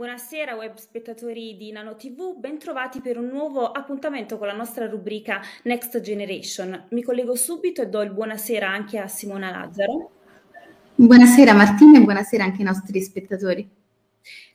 Buonasera 0.00 0.54
web 0.54 0.76
spettatori 0.76 1.58
di 1.58 1.72
Nano 1.72 1.94
TV, 1.94 2.34
bentrovati 2.34 3.02
per 3.02 3.18
un 3.18 3.26
nuovo 3.26 3.70
appuntamento 3.70 4.38
con 4.38 4.46
la 4.46 4.54
nostra 4.54 4.88
rubrica 4.88 5.42
Next 5.64 6.00
Generation. 6.00 6.86
Mi 6.92 7.02
collego 7.02 7.34
subito 7.34 7.82
e 7.82 7.88
do 7.88 8.00
il 8.00 8.10
buonasera 8.10 8.66
anche 8.66 8.96
a 8.98 9.08
Simona 9.08 9.50
Lazzaro. 9.50 10.10
Buonasera 10.94 11.52
Martina 11.52 11.98
e 11.98 12.02
buonasera 12.02 12.42
anche 12.42 12.60
ai 12.60 12.64
nostri 12.64 12.98
spettatori. 13.02 13.70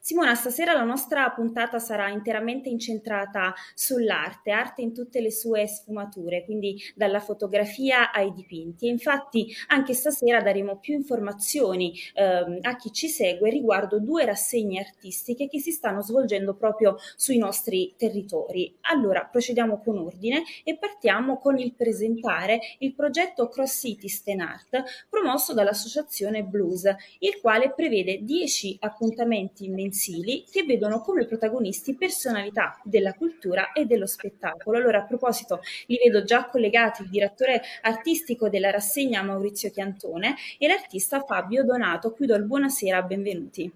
Simona, 0.05 0.36
stasera 0.36 0.73
la 0.73 0.84
nostra 0.84 1.27
puntata 1.32 1.80
sarà 1.80 2.09
interamente 2.09 2.70
incentrata 2.70 3.55
sull'arte, 3.73 4.52
arte 4.52 4.84
in 4.84 4.94
tutte 4.94 5.20
le 5.20 5.31
sue 5.31 5.66
sfumature, 5.66 6.45
quindi 6.45 6.80
dalla 6.94 7.20
fotografia 7.20 8.12
ai 8.12 8.31
dipinti. 8.31 8.86
E 8.86 8.91
infatti 8.91 9.52
anche 9.70 9.95
stasera 9.95 10.44
daremo 10.44 10.78
più 10.78 10.94
informazioni 10.94 11.91
eh, 12.14 12.59
a 12.62 12.76
chi 12.76 12.91
ci 12.91 13.08
segue 13.08 13.50
riguardo 13.50 14.00
due 14.00 14.26
rassegne 14.26 14.80
artistiche 14.80 15.48
che 15.48 15.59
si 15.59 15.72
stanno 15.72 16.04
svolgendo 16.04 16.53
proprio 16.53 16.98
sui 17.16 17.39
nostri 17.39 17.95
territori. 17.98 18.78
Allora, 18.81 19.26
procediamo 19.26 19.81
con 19.81 19.98
ordine 19.98 20.44
e 20.64 20.78
partiamo 20.78 21.39
con 21.39 21.58
il 21.58 21.73
presentare 21.73 22.59
il 22.78 22.94
progetto 22.94 23.50
Cross 23.50 23.80
City 23.80 24.08
Sten 24.08 24.42
Art 24.42 24.83
promosso 25.09 25.56
dall'associazione 25.56 26.44
Blues, 26.44 26.83
il 27.17 27.39
quale 27.42 27.73
prevede 27.73 28.20
10 28.22 28.78
appuntamenti 28.81 29.67
mensili 29.67 29.94
mensili 29.96 30.44
che 30.52 30.64
vedono 30.64 31.00
come 31.00 31.26
protagonisti 31.26 31.96
personalità 31.96 32.80
della 32.84 33.14
cultura 33.14 33.72
e 33.72 33.86
dello 33.86 34.06
spettacolo. 34.06 34.78
Allora, 34.78 35.00
a 35.00 35.06
proposito, 35.06 35.62
li 35.88 35.98
vedo 36.04 36.24
già 36.24 36.46
collegati 36.48 37.04
il 37.04 37.10
direttore 37.10 37.62
artistico 37.82 38.50
della 38.50 38.72
rassegna 38.72 39.23
Maurizio 39.23 39.72
Chiantone 39.72 40.36
e 40.60 40.68
l'artista 40.68 41.22
Fabio 41.22 41.64
Donato. 41.64 42.12
Qui 42.12 42.26
do 42.28 42.36
il 42.36 42.44
buonasera, 42.44 43.02
benvenuti. 43.04 43.72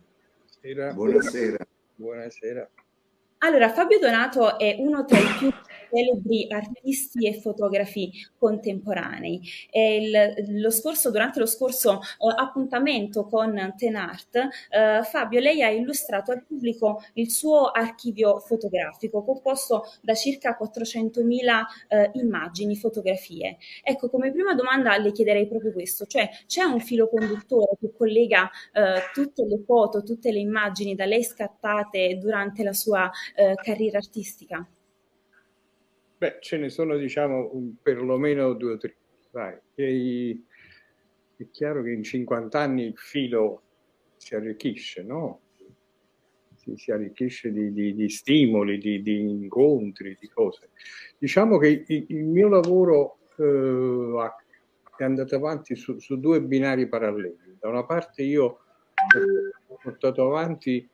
Buonasera. 0.62 0.94
Buonasera. 0.94 1.68
Buonasera. 1.96 2.70
Allora, 3.42 3.70
Fabio 3.70 4.00
Donato 4.00 4.60
è 4.60 4.76
uno 4.80 5.06
tra 5.06 5.18
i 5.18 5.38
più 5.40 5.50
celebri 5.90 6.48
artisti 6.50 7.28
e 7.28 7.40
fotografi 7.40 8.12
contemporanei. 8.38 9.42
Il, 9.72 10.62
lo 10.62 10.70
scorso, 10.70 11.12
durante 11.12 11.40
lo 11.40 11.46
scorso 11.46 12.00
uh, 12.20 12.28
appuntamento 12.36 13.26
con 13.26 13.74
Tenart, 13.78 14.36
uh, 14.36 15.04
Fabio, 15.04 15.40
lei 15.40 15.64
ha 15.64 15.70
illustrato 15.70 16.32
al 16.32 16.44
pubblico 16.46 17.04
il 17.14 17.30
suo 17.32 17.72
archivio 17.72 18.40
fotografico 18.40 19.24
composto 19.24 19.84
da 20.02 20.14
circa 20.14 20.58
400.000 20.60 22.14
uh, 22.14 22.20
immagini, 22.20 22.76
fotografie. 22.76 23.58
Ecco, 23.84 24.10
come 24.10 24.32
prima 24.32 24.54
domanda 24.54 24.98
le 24.98 25.12
chiederei 25.12 25.48
proprio 25.48 25.72
questo, 25.72 26.06
cioè 26.06 26.30
c'è 26.46 26.64
un 26.64 26.80
filo 26.80 27.10
conduttore 27.10 27.78
che 27.80 27.92
collega 27.96 28.50
tutte 29.14 29.46
le 29.46 29.62
foto, 29.66 30.04
tutte 30.04 30.32
le 30.32 30.40
immagini 30.40 30.96
da 30.96 31.06
lei 31.06 31.24
scattate 31.24 32.18
durante 32.18 32.64
la 32.64 32.74
sua 32.74 33.10
carriera 33.62 33.98
artistica? 33.98 34.66
Beh, 36.20 36.40
ce 36.42 36.58
ne 36.58 36.68
sono 36.68 36.98
diciamo 36.98 37.50
perlomeno 37.82 38.52
due 38.52 38.74
o 38.74 38.78
tre. 38.78 38.94
Vai. 39.32 39.58
E, 39.74 40.44
è 41.38 41.46
chiaro 41.50 41.82
che 41.82 41.92
in 41.92 42.04
50 42.04 42.60
anni 42.60 42.84
il 42.88 42.98
filo 42.98 43.62
si 44.18 44.36
arricchisce, 44.36 45.02
no? 45.02 45.40
Si, 46.58 46.76
si 46.76 46.92
arricchisce 46.92 47.54
di, 47.54 47.72
di, 47.72 47.96
di 47.96 48.10
stimoli, 48.10 48.78
di, 48.80 49.02
di, 49.02 49.18
incontri, 49.18 50.18
di 50.20 50.28
cose. 50.28 50.72
Diciamo 51.18 51.58
che 51.58 51.86
il, 51.88 52.06
il 52.10 52.26
mio 52.26 52.50
lavoro 52.50 53.20
eh, 53.38 54.34
è 54.98 55.04
andato 55.06 55.36
avanti 55.36 55.78
su, 55.78 56.00
su, 56.00 56.20
due 56.20 56.42
binari 56.42 56.90
paralleli. 56.90 57.56
Da 57.62 57.70
una 57.70 57.86
parte 57.86 58.24
io 58.24 58.60
ho 59.68 59.78
portato 59.82 60.26
avanti 60.26 60.86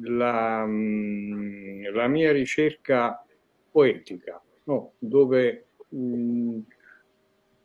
la, 0.00 0.62
mm, 0.66 1.86
la 1.86 2.06
mia 2.06 2.32
ricerca 2.32 3.24
poetica, 3.70 4.43
no, 4.64 4.92
dove 4.98 5.66
mh, 5.88 5.96
mm, 5.96 6.60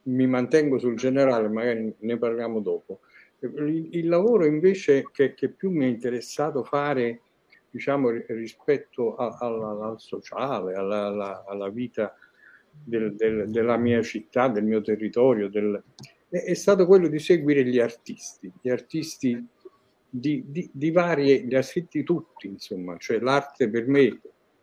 mi 0.04 0.28
mantengo 0.28 0.80
sul 0.80 0.96
generale, 0.96 1.48
magari 1.48 1.94
ne 1.98 2.18
parliamo 2.18 2.60
dopo. 2.60 3.02
Il, 3.40 3.90
il 3.92 4.08
lavoro 4.08 4.46
invece 4.46 5.10
che, 5.12 5.34
che, 5.34 5.50
più 5.50 5.72
mi 5.72 5.86
è 5.86 5.88
interessato 5.88 6.64
fare, 6.64 7.22
diciamo, 7.70 8.10
rispetto 8.10 9.16
a, 9.16 9.38
a, 9.40 9.88
al 9.90 9.96
sociale, 10.00 10.74
alla, 10.74 11.06
alla, 11.06 11.46
alla 11.48 11.70
vita 11.70 12.14
del, 12.72 13.16
del, 13.16 13.50
della 13.50 13.78
mia 13.78 14.02
città, 14.02 14.48
del 14.48 14.64
mio 14.64 14.82
territorio, 14.82 15.50
del, 15.50 15.82
è, 16.30 16.44
è, 16.44 16.54
stato 16.54 16.86
quello 16.86 17.08
di 17.08 17.20
seguire 17.20 17.64
gli 17.64 17.80
artisti, 17.80 18.52
gli 18.62 18.70
artisti 18.70 19.48
di, 20.10 20.44
di, 20.48 20.70
di 20.72 20.92
varie, 20.92 21.40
li 21.40 21.56
ha 21.56 21.62
scritti 21.62 22.04
tutti, 22.04 22.48
insomma, 22.48 22.98
cioè 22.98 23.20
l'arte 23.20 23.70
per 23.70 23.88
me 23.88 24.20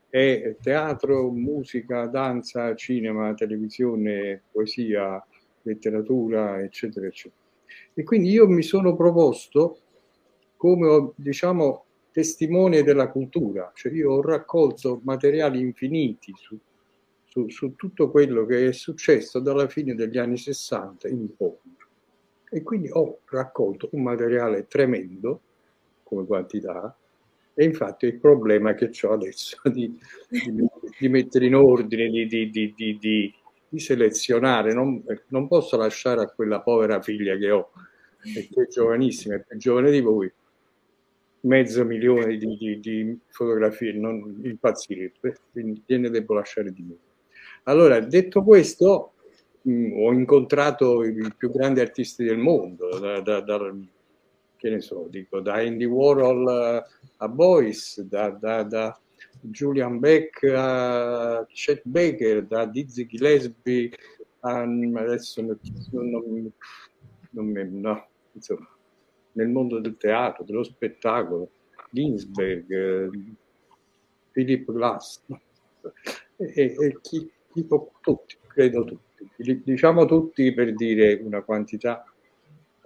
è 0.08 0.56
teatro, 0.60 1.30
musica, 1.30 2.06
danza, 2.06 2.74
cinema, 2.74 3.34
televisione, 3.34 4.42
poesia, 4.50 5.24
letteratura, 5.62 6.60
eccetera, 6.62 7.06
eccetera. 7.06 7.42
E 7.94 8.02
quindi 8.04 8.30
io 8.30 8.46
mi 8.46 8.62
sono 8.62 8.94
proposto 8.94 9.80
come, 10.56 11.12
diciamo, 11.16 11.84
testimone 12.12 12.82
della 12.82 13.10
cultura, 13.10 13.70
cioè 13.74 13.92
io 13.92 14.12
ho 14.12 14.22
raccolto 14.22 15.00
materiali 15.04 15.60
infiniti 15.60 16.32
su, 16.34 16.58
su, 17.24 17.48
su 17.50 17.74
tutto 17.74 18.10
quello 18.10 18.46
che 18.46 18.68
è 18.68 18.72
successo 18.72 19.38
dalla 19.38 19.68
fine 19.68 19.94
degli 19.94 20.16
anni 20.16 20.38
60 20.38 21.08
in 21.08 21.36
poi. 21.36 21.58
E 22.48 22.62
quindi 22.62 22.88
ho 22.90 23.18
raccolto 23.26 23.90
un 23.92 24.02
materiale 24.02 24.66
tremendo 24.66 25.40
come 26.04 26.24
quantità, 26.24 26.96
e 27.58 27.64
infatti 27.64 28.04
il 28.04 28.18
problema 28.18 28.74
che 28.74 28.90
ho 29.02 29.12
adesso 29.12 29.56
di, 29.72 29.98
di, 30.28 30.68
di, 30.98 31.08
mettere 31.08 31.46
in 31.46 31.54
ordine, 31.54 32.10
di, 32.10 32.50
di 32.50 33.80
selezionare, 33.80 34.74
non, 34.74 35.02
non, 35.28 35.48
posso 35.48 35.78
lasciare 35.78 36.20
a 36.20 36.26
quella 36.26 36.60
povera 36.60 37.00
figlia 37.00 37.34
che 37.36 37.50
ho, 37.50 37.70
che 38.20 38.48
è 38.62 38.66
giovanissima, 38.68 39.36
è 39.36 39.42
più 39.42 39.56
giovane 39.56 39.90
di 39.90 40.00
voi, 40.00 40.30
mezzo 41.40 41.82
milione 41.86 42.36
di, 42.36 43.18
fotografie, 43.28 43.94
non 43.94 44.38
impazzire, 44.44 45.12
quindi 45.50 45.82
gliene 45.86 46.10
devo 46.10 46.34
lasciare 46.34 46.70
di 46.70 46.82
me. 46.82 46.96
Allora, 47.62 47.98
detto 48.00 48.42
questo, 48.42 49.14
mh, 49.62 49.92
ho 49.94 50.12
incontrato 50.12 51.02
i 51.04 51.32
più 51.34 51.50
grandi 51.50 51.80
artisti 51.80 52.22
del 52.22 52.36
mondo, 52.36 52.98
da, 52.98 53.20
da, 53.22 53.40
da 53.40 53.74
che 54.56 54.70
ne 54.70 54.80
so, 54.80 55.06
dico, 55.10 55.40
da 55.40 55.54
Andy 55.54 55.84
Warhol 55.84 56.84
a 57.18 57.28
Boyce, 57.28 58.06
da, 58.06 58.30
da, 58.30 58.62
da 58.62 58.98
Julian 59.40 59.98
Beck 59.98 60.42
a 60.44 61.46
Chet 61.48 61.82
Baker, 61.84 62.44
da 62.46 62.66
Dizzy 62.66 63.06
Gillespie 63.06 63.90
a 64.40 64.60
adesso 64.60 65.42
non, 65.42 65.58
non, 65.90 66.52
non, 67.30 67.80
no, 67.80 68.08
insomma, 68.32 68.68
nel 69.32 69.48
mondo 69.48 69.80
del 69.80 69.96
teatro, 69.96 70.44
dello 70.44 70.62
spettacolo, 70.62 71.50
Ginsberg, 71.90 73.10
Philip 74.30 74.72
Glass, 74.72 75.22
no? 75.26 75.40
e, 76.36 76.74
e 76.78 76.98
chi, 77.00 77.30
tipo 77.52 77.92
tutti, 78.00 78.36
credo 78.46 78.84
tutti, 78.84 79.62
diciamo 79.64 80.04
tutti 80.04 80.52
per 80.52 80.74
dire 80.74 81.14
una 81.14 81.42
quantità 81.42 82.04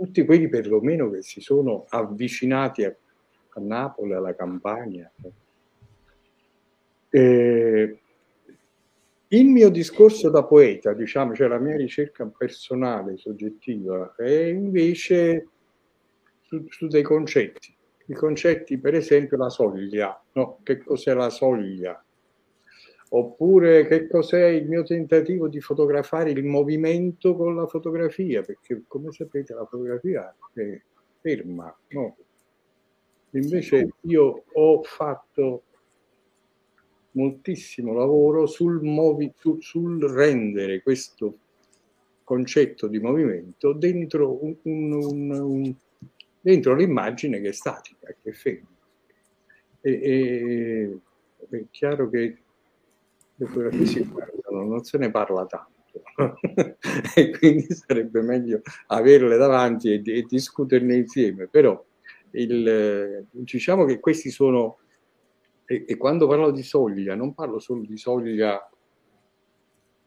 tutti 0.01 0.25
quelli 0.25 0.49
perlomeno 0.49 1.11
che 1.11 1.21
si 1.21 1.43
sono 1.43 1.85
avvicinati 1.91 2.85
a, 2.85 2.89
a 2.89 3.61
Napoli, 3.61 4.15
alla 4.15 4.35
Campania. 4.35 5.13
Eh, 7.11 7.99
il 9.29 9.47
mio 9.47 9.69
discorso 9.69 10.31
da 10.31 10.43
poeta, 10.45 10.95
diciamo, 10.95 11.35
cioè 11.35 11.49
la 11.49 11.59
mia 11.59 11.77
ricerca 11.77 12.25
personale, 12.25 13.19
soggettiva, 13.19 14.15
è 14.17 14.45
invece 14.47 15.49
su, 16.41 16.65
su 16.69 16.87
dei 16.87 17.03
concetti. 17.03 17.77
I 18.07 18.15
concetti, 18.15 18.79
per 18.79 18.95
esempio, 18.95 19.37
la 19.37 19.51
soglia. 19.51 20.19
No? 20.33 20.61
Che 20.63 20.79
cos'è 20.79 21.13
la 21.13 21.29
soglia? 21.29 22.03
Oppure 23.13 23.87
che 23.87 24.07
cos'è 24.07 24.47
il 24.47 24.69
mio 24.69 24.85
tentativo 24.85 25.49
di 25.49 25.61
fotografare 25.61 26.31
il 26.31 26.45
movimento 26.45 27.35
con 27.35 27.57
la 27.57 27.67
fotografia, 27.67 28.43
perché 28.43 28.85
come 28.87 29.11
sapete 29.11 29.53
la 29.53 29.67
fotografia 29.67 30.33
è 30.53 30.81
ferma, 31.21 31.77
no? 31.89 32.17
Invece 33.31 33.95
io 34.03 34.45
ho 34.53 34.83
fatto 34.83 35.63
moltissimo 37.13 37.93
lavoro 37.93 38.47
sul, 38.47 38.81
movi- 38.83 39.33
sul, 39.37 39.61
sul 39.61 40.03
rendere 40.05 40.81
questo 40.81 41.37
concetto 42.23 42.87
di 42.87 43.01
movimento 43.01 43.73
dentro, 43.73 44.45
un, 44.45 44.55
un, 44.63 45.31
un, 45.33 45.75
dentro 46.41 46.75
l'immagine 46.77 47.41
che 47.41 47.49
è 47.49 47.53
statica, 47.53 48.07
che 48.23 48.31
è 48.31 48.33
ferma. 48.33 48.69
E, 49.81 49.91
e, 49.91 50.99
è 51.49 51.65
chiaro 51.71 52.09
che 52.09 52.37
le 53.41 53.47
fotografie 53.47 53.87
si 53.87 54.05
guardano, 54.05 54.65
non 54.65 54.85
se 54.85 54.99
ne 54.99 55.11
parla 55.11 55.47
tanto. 55.47 55.79
e 57.17 57.31
quindi 57.37 57.67
sarebbe 57.71 58.21
meglio 58.21 58.61
averle 58.89 59.37
davanti 59.37 59.93
e, 59.93 60.03
e 60.05 60.27
discuterne 60.29 60.95
insieme. 60.95 61.49
Però 61.49 61.83
il, 62.33 63.27
diciamo 63.31 63.85
che 63.87 63.99
questi 63.99 64.31
sono 64.31 64.79
e, 65.65 65.85
e, 65.87 65.97
quando 65.97 66.27
parlo 66.27 66.51
di 66.51 66.63
soglia, 66.63 67.15
non 67.15 67.33
parlo 67.33 67.59
solo 67.59 67.83
di 67.83 67.97
soglia, 67.97 68.69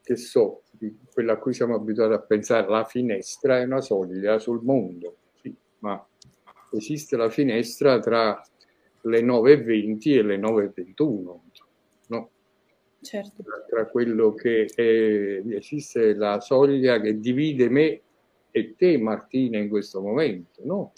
che 0.04 0.16
so, 0.16 0.64
di 0.72 0.96
quella 1.12 1.34
a 1.34 1.38
cui 1.38 1.54
siamo 1.54 1.76
abituati 1.76 2.14
a 2.14 2.20
pensare, 2.20 2.68
la 2.68 2.84
finestra 2.84 3.60
è 3.60 3.64
una 3.64 3.82
soglia 3.82 4.40
sul 4.40 4.62
mondo, 4.62 5.16
sì, 5.42 5.56
ma 5.80 6.06
esiste 6.72 7.16
la 7.16 7.30
finestra 7.30 8.00
tra 8.00 8.42
le 9.04 9.22
9.20 9.22 10.18
e 10.18 10.22
le 10.22 10.38
9.21, 10.38 11.24
no? 11.24 11.44
Certo. 13.04 13.44
Tra 13.70 13.86
quello 13.88 14.34
che 14.34 14.66
è, 14.74 15.44
esiste 15.56 16.16
la 16.16 16.40
soglia 16.40 17.00
che 17.00 17.20
divide 17.20 17.70
me 17.70 18.02
e 18.50 18.76
te, 18.76 18.98
Martina, 18.98 19.58
in 19.58 19.68
questo 19.68 20.02
momento, 20.02 20.62
no? 20.64 20.94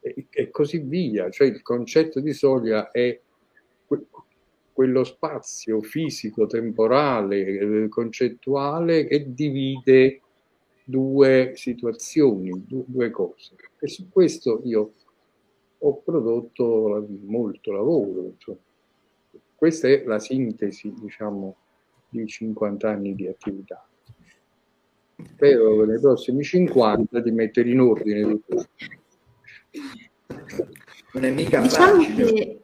E, 0.00 0.26
e 0.30 0.50
così 0.50 0.78
via. 0.78 1.30
Cioè 1.30 1.46
il 1.46 1.62
concetto 1.62 2.20
di 2.20 2.32
soglia 2.32 2.90
è 2.90 3.18
que- 3.86 4.06
quello 4.72 5.02
spazio 5.04 5.80
fisico, 5.80 6.46
temporale, 6.46 7.84
eh, 7.84 7.88
concettuale 7.88 9.06
che 9.06 9.32
divide 9.32 10.20
due 10.84 11.52
situazioni, 11.54 12.64
due, 12.66 12.84
due 12.86 13.10
cose. 13.10 13.54
E 13.80 13.88
su 13.88 14.08
questo 14.08 14.60
io 14.64 14.92
ho 15.78 15.96
prodotto 16.02 17.06
molto 17.24 17.72
lavoro. 17.72 18.34
Cioè. 18.38 18.56
Questa 19.58 19.88
è 19.88 20.04
la 20.04 20.20
sintesi, 20.20 20.94
diciamo, 21.00 21.56
di 22.08 22.24
50 22.24 22.88
anni 22.88 23.16
di 23.16 23.26
attività. 23.26 23.84
Spero 25.20 25.84
nei 25.84 25.98
prossimi 25.98 26.44
50 26.44 27.18
di 27.18 27.32
mettere 27.32 27.68
in 27.68 27.80
ordine 27.80 28.20
tutto. 28.22 28.66
Non 31.12 31.24
è 31.24 31.30
mica 31.32 31.60
diciamo 31.60 32.00
facile. 32.02 32.32
Che, 32.32 32.62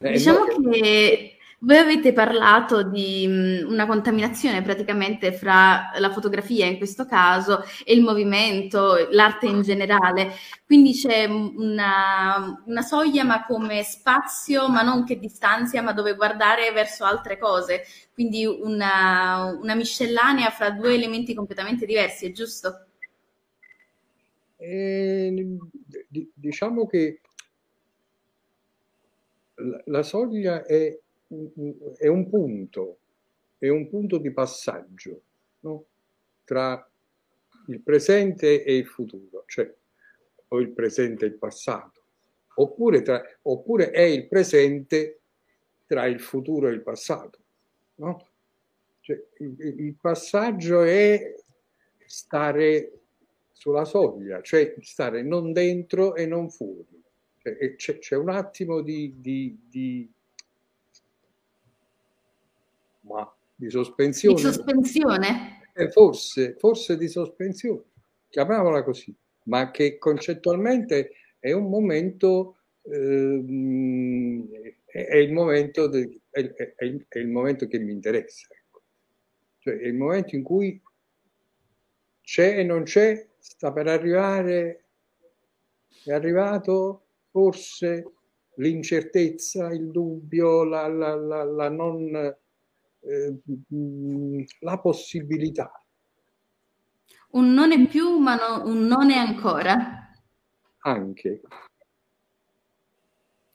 eh, 0.00 0.12
diciamo 0.12 0.38
no, 0.44 0.70
che 0.70 1.33
voi 1.64 1.78
avete 1.78 2.12
parlato 2.12 2.82
di 2.82 3.26
mh, 3.26 3.70
una 3.70 3.86
contaminazione 3.86 4.60
praticamente 4.62 5.32
fra 5.32 5.90
la 5.96 6.10
fotografia 6.10 6.66
in 6.66 6.76
questo 6.76 7.06
caso 7.06 7.62
e 7.84 7.94
il 7.94 8.02
movimento, 8.02 9.08
l'arte 9.10 9.46
in 9.46 9.62
generale, 9.62 10.32
quindi 10.66 10.92
c'è 10.92 11.24
una, 11.24 12.62
una, 12.66 12.82
soglia 12.82 13.24
ma 13.24 13.44
come 13.44 13.82
spazio, 13.82 14.68
ma 14.68 14.82
non 14.82 15.04
che 15.04 15.18
distanzia, 15.18 15.82
ma 15.82 15.92
dove 15.92 16.14
guardare 16.14 16.70
verso 16.72 17.04
altre 17.04 17.38
cose, 17.38 17.84
quindi 18.12 18.44
una, 18.44 19.56
una 19.58 19.74
miscellanea 19.74 20.50
fra 20.50 20.70
due 20.70 20.94
elementi 20.94 21.34
completamente 21.34 21.86
diversi, 21.86 22.26
è 22.26 22.32
giusto? 22.32 22.86
Eh, 24.56 25.56
diciamo 26.34 26.86
che 26.86 27.20
la, 29.54 29.82
la 29.86 30.02
soglia 30.02 30.64
è 30.64 30.98
è 31.96 32.06
un 32.06 32.28
punto, 32.28 32.98
è 33.58 33.68
un 33.68 33.88
punto 33.88 34.18
di 34.18 34.30
passaggio 34.30 35.22
no? 35.60 35.84
tra 36.44 36.88
il 37.68 37.80
presente 37.80 38.62
e 38.62 38.76
il 38.76 38.86
futuro, 38.86 39.44
cioè 39.46 39.72
o 40.48 40.60
il 40.60 40.70
presente 40.70 41.24
e 41.24 41.28
il 41.28 41.34
passato, 41.34 42.02
oppure, 42.56 43.02
tra, 43.02 43.22
oppure 43.42 43.90
è 43.90 44.02
il 44.02 44.28
presente 44.28 45.20
tra 45.86 46.06
il 46.06 46.20
futuro 46.20 46.68
e 46.68 46.72
il 46.72 46.82
passato. 46.82 47.38
No? 47.96 48.28
Cioè, 49.00 49.22
il, 49.38 49.56
il 49.58 49.94
passaggio 50.00 50.82
è 50.82 51.34
stare 52.06 52.92
sulla 53.52 53.84
soglia, 53.84 54.40
cioè 54.42 54.74
stare 54.80 55.22
non 55.22 55.52
dentro 55.52 56.14
e 56.14 56.26
non 56.26 56.50
fuori. 56.50 57.02
Cioè, 57.38 57.76
c'è, 57.76 57.98
c'è, 57.98 58.16
un 58.16 58.30
attimo 58.30 58.80
di, 58.80 59.14
di, 59.20 59.58
di 59.68 60.10
ma 63.04 63.30
di 63.54 63.70
sospensione. 63.70 64.34
Di 64.34 64.40
sospensione? 64.40 65.62
Eh, 65.74 65.90
forse, 65.90 66.54
forse 66.58 66.96
di 66.96 67.08
sospensione, 67.08 67.82
chiamiamola 68.28 68.82
così, 68.82 69.14
ma 69.44 69.70
che 69.70 69.98
concettualmente 69.98 71.12
è 71.38 71.52
un 71.52 71.68
momento, 71.68 72.58
ehm, 72.82 74.48
è, 74.86 75.16
il 75.16 75.32
momento 75.32 75.88
de, 75.88 76.20
è, 76.30 76.40
è, 76.52 76.74
è, 77.08 77.18
il 77.18 77.28
momento 77.28 77.66
che 77.66 77.78
mi 77.78 77.92
interessa. 77.92 78.48
Ecco. 78.50 78.82
Cioè 79.58 79.78
è 79.78 79.86
il 79.86 79.94
momento 79.94 80.36
in 80.36 80.42
cui 80.42 80.80
c'è 82.22 82.58
e 82.58 82.64
non 82.64 82.84
c'è, 82.84 83.26
sta 83.38 83.72
per 83.72 83.88
arrivare, 83.88 84.84
è 86.04 86.12
arrivato 86.12 87.06
forse 87.30 88.12
l'incertezza, 88.56 89.72
il 89.72 89.90
dubbio, 89.90 90.64
la, 90.64 90.86
la, 90.86 91.14
la, 91.16 91.44
la 91.44 91.68
non 91.68 92.36
eh, 93.04 94.46
la 94.60 94.78
possibilità. 94.78 95.70
Un 97.30 97.52
non 97.52 97.72
è 97.72 97.86
più, 97.86 98.18
ma 98.18 98.36
no, 98.36 98.68
un 98.68 98.86
non 98.86 99.10
è 99.10 99.16
ancora. 99.16 100.10
Anche. 100.78 101.40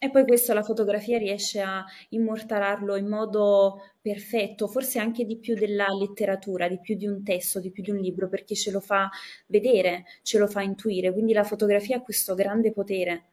E 0.01 0.09
poi 0.11 0.23
questo 0.25 0.53
la 0.53 0.63
fotografia 0.63 1.17
riesce 1.17 1.59
a 1.59 1.83
immortalarlo 2.09 2.95
in 2.95 3.07
modo 3.07 3.81
perfetto, 4.01 4.67
forse 4.67 4.97
anche 4.99 5.25
di 5.25 5.37
più 5.37 5.55
della 5.55 5.87
letteratura, 5.87 6.69
di 6.69 6.79
più 6.79 6.95
di 6.95 7.05
un 7.05 7.21
testo, 7.23 7.59
di 7.59 7.69
più 7.69 7.83
di 7.83 7.91
un 7.91 7.97
libro, 7.97 8.29
perché 8.29 8.55
ce 8.55 8.71
lo 8.71 8.79
fa 8.79 9.09
vedere, 9.47 10.05
ce 10.23 10.39
lo 10.39 10.47
fa 10.47 10.61
intuire. 10.61 11.11
Quindi 11.11 11.33
la 11.33 11.43
fotografia 11.43 11.97
ha 11.97 12.01
questo 12.01 12.33
grande 12.33 12.71
potere. 12.71 13.23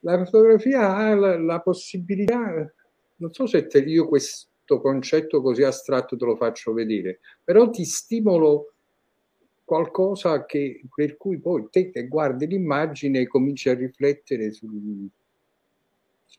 La 0.00 0.24
fotografia 0.24 0.94
ha 0.94 1.14
la, 1.14 1.38
la 1.38 1.60
possibilità, 1.60 2.72
non 3.16 3.32
so 3.32 3.46
se 3.46 3.66
te, 3.66 3.78
io 3.78 4.08
questo 4.08 4.48
questo 4.64 4.80
concetto 4.80 5.42
così 5.42 5.62
astratto 5.62 6.16
te 6.16 6.24
lo 6.24 6.36
faccio 6.36 6.72
vedere, 6.72 7.20
però 7.44 7.68
ti 7.68 7.84
stimolo 7.84 8.72
qualcosa 9.62 10.44
che, 10.46 10.82
per 10.94 11.16
cui 11.16 11.38
poi 11.38 11.68
te 11.70 11.90
che 11.90 12.08
guardi 12.08 12.46
l'immagine 12.46 13.20
e 13.20 13.26
cominci 13.26 13.68
a 13.68 13.74
riflettere 13.74 14.50
su... 14.50 14.66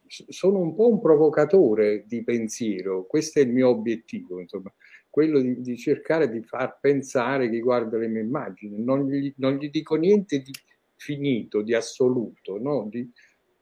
Sono 0.07 0.59
un 0.59 0.75
po' 0.75 0.89
un 0.89 0.99
provocatore 0.99 2.05
di 2.07 2.23
pensiero, 2.23 3.05
questo 3.05 3.39
è 3.39 3.43
il 3.43 3.49
mio 3.49 3.69
obiettivo, 3.69 4.39
insomma, 4.39 4.71
quello 5.09 5.39
di, 5.39 5.61
di 5.61 5.77
cercare 5.77 6.29
di 6.29 6.41
far 6.43 6.79
pensare 6.79 7.49
chi 7.49 7.59
guarda 7.59 7.97
le 7.97 8.07
mie 8.07 8.21
immagini. 8.21 8.83
Non 8.83 9.07
gli, 9.07 9.33
non 9.37 9.55
gli 9.55 9.69
dico 9.69 9.95
niente 9.95 10.41
di 10.41 10.51
finito, 10.95 11.61
di 11.61 11.73
assoluto, 11.73 12.59
no? 12.59 12.87
Di, 12.89 13.09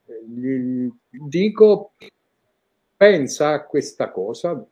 eh, 0.06 0.26
gli 0.28 0.90
dico 1.10 1.94
pensa 3.04 3.52
a 3.52 3.66
questa 3.66 4.12
cosa, 4.12 4.66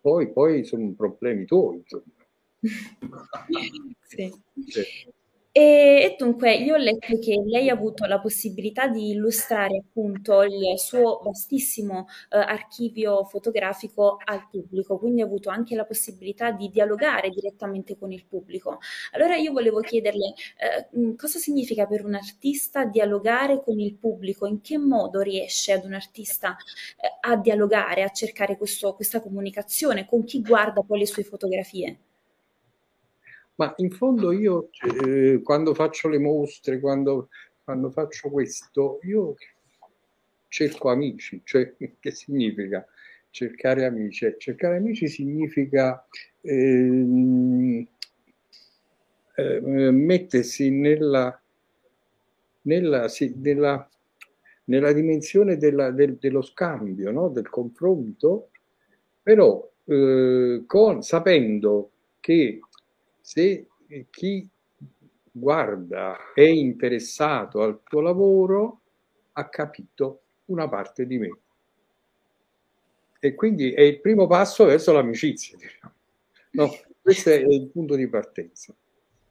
poi, 0.00 0.32
poi 0.32 0.64
sono 0.64 0.94
problemi 0.96 1.44
tuoi. 1.44 1.84
sì. 4.08 4.32
sì. 4.66 4.82
E, 5.56 6.16
dunque, 6.18 6.52
io 6.56 6.74
ho 6.74 6.76
letto 6.78 7.16
che 7.20 7.40
lei 7.46 7.68
ha 7.68 7.74
avuto 7.74 8.06
la 8.06 8.18
possibilità 8.18 8.88
di 8.88 9.10
illustrare 9.10 9.76
appunto 9.76 10.42
il 10.42 10.76
suo 10.80 11.20
vastissimo 11.22 12.08
eh, 12.30 12.38
archivio 12.38 13.22
fotografico 13.24 14.16
al 14.24 14.48
pubblico, 14.50 14.98
quindi 14.98 15.20
ha 15.22 15.26
avuto 15.26 15.50
anche 15.50 15.76
la 15.76 15.84
possibilità 15.84 16.50
di 16.50 16.70
dialogare 16.70 17.28
direttamente 17.30 17.96
con 17.96 18.10
il 18.10 18.24
pubblico. 18.26 18.80
Allora 19.12 19.36
io 19.36 19.52
volevo 19.52 19.78
chiederle 19.78 20.34
eh, 20.58 21.14
cosa 21.16 21.38
significa 21.38 21.86
per 21.86 22.04
un 22.04 22.14
artista 22.14 22.84
dialogare 22.84 23.62
con 23.62 23.78
il 23.78 23.94
pubblico, 23.94 24.46
in 24.46 24.60
che 24.60 24.76
modo 24.76 25.20
riesce 25.20 25.70
ad 25.70 25.84
un 25.84 25.94
artista 25.94 26.56
eh, 27.00 27.08
a 27.20 27.36
dialogare, 27.36 28.02
a 28.02 28.08
cercare 28.08 28.56
questo, 28.56 28.94
questa 28.94 29.20
comunicazione 29.20 30.04
con 30.04 30.24
chi 30.24 30.42
guarda 30.42 30.82
poi 30.82 30.98
le 30.98 31.06
sue 31.06 31.22
fotografie. 31.22 31.98
Ma 33.56 33.72
in 33.76 33.90
fondo 33.90 34.32
io 34.32 34.70
eh, 35.04 35.40
quando 35.42 35.74
faccio 35.74 36.08
le 36.08 36.18
mostre, 36.18 36.80
quando, 36.80 37.28
quando, 37.62 37.90
faccio 37.90 38.30
questo, 38.30 38.98
io 39.02 39.36
cerco 40.48 40.90
amici, 40.90 41.40
cioè 41.44 41.74
che 42.00 42.10
significa 42.10 42.84
cercare 43.30 43.84
amici? 43.84 44.34
Cercare 44.38 44.76
amici 44.76 45.08
significa 45.08 46.04
eh, 46.40 47.86
eh, 49.36 49.60
mettersi 49.60 50.70
nella, 50.70 51.40
nella, 52.62 53.08
sì, 53.08 53.34
nella, 53.36 53.88
nella 54.64 54.92
dimensione 54.92 55.56
della, 55.56 55.90
del, 55.90 56.16
dello 56.16 56.42
scambio, 56.42 57.10
no? 57.12 57.28
del 57.28 57.48
confronto, 57.48 58.50
però 59.22 59.68
eh, 59.84 60.62
con, 60.66 61.02
sapendo 61.02 61.90
che 62.20 62.60
se 63.24 63.68
chi 64.10 64.46
guarda 65.30 66.32
è 66.34 66.42
interessato 66.42 67.62
al 67.62 67.80
tuo 67.82 68.02
lavoro 68.02 68.80
ha 69.32 69.48
capito 69.48 70.20
una 70.46 70.68
parte 70.68 71.06
di 71.06 71.16
me. 71.16 71.38
E 73.18 73.34
quindi 73.34 73.72
è 73.72 73.80
il 73.80 74.00
primo 74.00 74.26
passo 74.26 74.66
verso 74.66 74.92
l'amicizia. 74.92 75.56
Diciamo. 75.56 75.94
No, 76.50 76.70
questo 77.00 77.30
è 77.30 77.36
il 77.36 77.70
punto 77.72 77.94
di 77.94 78.06
partenza. 78.08 78.74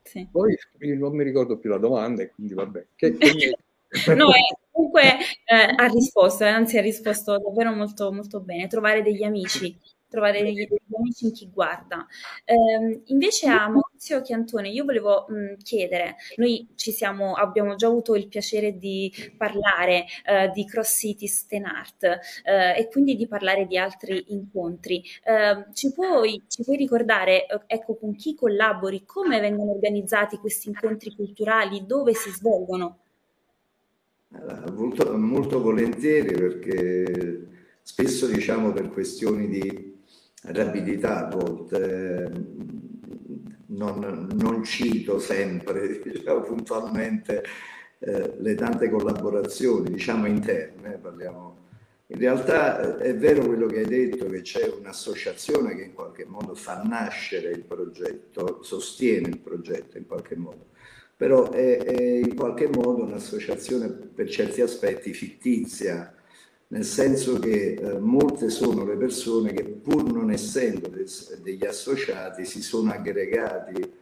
Sì. 0.01 0.27
Poi 0.29 0.57
non 0.97 1.15
mi 1.15 1.23
ricordo 1.23 1.59
più 1.59 1.69
la 1.69 1.77
domanda 1.77 2.23
e 2.23 2.31
quindi 2.31 2.55
vabbè. 2.55 2.85
Che, 2.95 3.15
che 3.15 3.55
no, 4.15 4.31
è, 4.31 4.39
Comunque 4.73 5.01
eh, 5.45 5.75
ha 5.75 5.85
risposto, 5.85 6.43
eh, 6.43 6.47
anzi 6.47 6.79
ha 6.79 6.81
risposto 6.81 7.38
davvero 7.38 7.71
molto, 7.73 8.12
molto 8.12 8.39
bene. 8.39 8.65
Trovare 8.65 9.03
degli 9.03 9.23
amici 9.23 9.79
trovare 10.13 10.43
degli, 10.43 10.67
amici 10.96 11.25
in 11.25 11.32
chi 11.32 11.50
guarda. 11.51 12.05
Eh, 12.46 13.01
invece 13.05 13.48
a 13.48 13.67
Maurizio 13.67 14.22
Chiantone 14.22 14.70
io 14.70 14.86
volevo 14.86 15.25
mh, 15.27 15.58
chiedere, 15.63 16.17
noi 16.36 16.67
ci 16.75 16.91
siamo, 16.91 17.34
abbiamo 17.34 17.74
già 17.75 17.88
avuto 17.88 18.13
il 18.13 18.27
piacere 18.27 18.77
di 18.77 19.12
parlare 19.36 20.05
eh, 20.24 20.51
di 20.53 20.65
Cross 20.65 21.00
City 21.00 21.25
Sten 21.25 21.65
Art 21.65 22.03
eh, 22.03 22.77
e 22.77 22.88
quindi 22.91 23.15
di 23.15 23.27
parlare 23.27 23.65
di 23.65 23.75
altri 23.75 24.25
incontri. 24.27 25.03
Ehm, 25.24 25.74
ci 25.74 25.91
puoi, 25.91 26.43
ci, 26.48 26.63
puoi, 26.63 26.77
ricordare 26.77 27.48
eh, 27.48 27.62
ecco, 27.65 27.96
con 27.96 28.15
chi 28.15 28.36
collabori, 28.36 29.05
come 29.05 29.39
vengono 29.39 29.72
organizzati 29.72 30.38
questi 30.38 30.67
incontri 30.70 31.15
culturali, 31.15 31.86
dove 31.88 32.13
si 32.13 32.29
svolgono? 32.29 33.00
Molto, 34.75 35.15
molto 35.15 35.62
volentieri 35.62 36.34
perché 36.34 37.48
spesso 37.84 38.25
diciamo 38.25 38.72
per 38.72 38.89
questioni 38.89 39.48
di 39.48 39.92
volte, 41.31 42.31
non, 43.67 44.29
non 44.33 44.63
cito 44.63 45.19
sempre 45.19 46.01
diciamo, 46.03 46.41
puntualmente 46.41 47.43
eh, 48.00 48.33
le 48.38 48.55
tante 48.55 48.89
collaborazioni, 48.89 49.89
diciamo 49.91 50.27
interne, 50.27 50.97
parliamo. 50.97 51.62
In 52.07 52.19
realtà 52.19 52.97
eh, 53.00 53.12
è 53.12 53.15
vero 53.15 53.45
quello 53.45 53.65
che 53.67 53.79
hai 53.79 53.85
detto, 53.85 54.25
che 54.25 54.41
c'è 54.41 54.67
un'associazione 54.67 55.75
che 55.75 55.83
in 55.83 55.93
qualche 55.93 56.25
modo 56.25 56.53
fa 56.53 56.81
nascere 56.83 57.51
il 57.51 57.63
progetto, 57.63 58.62
sostiene 58.62 59.29
il 59.29 59.39
progetto 59.39 59.97
in 59.97 60.05
qualche 60.05 60.35
modo, 60.35 60.67
però 61.15 61.50
è, 61.51 61.77
è 61.77 62.01
in 62.01 62.35
qualche 62.35 62.67
modo 62.67 63.03
un'associazione 63.03 63.88
per 63.88 64.29
certi 64.29 64.62
aspetti 64.62 65.13
fittizia, 65.13 66.13
nel 66.73 66.85
senso 66.85 67.37
che 67.37 67.75
eh, 67.75 67.99
molte 67.99 68.49
sono 68.49 68.83
le 68.83 68.97
persone 68.97 69.53
che 69.53 69.63
pur 69.63 70.11
non 70.11 70.31
essendo 70.31 70.87
des, 70.87 71.39
degli 71.39 71.65
associati 71.65 72.45
si 72.45 72.63
sono 72.63 72.91
aggregati 72.91 73.93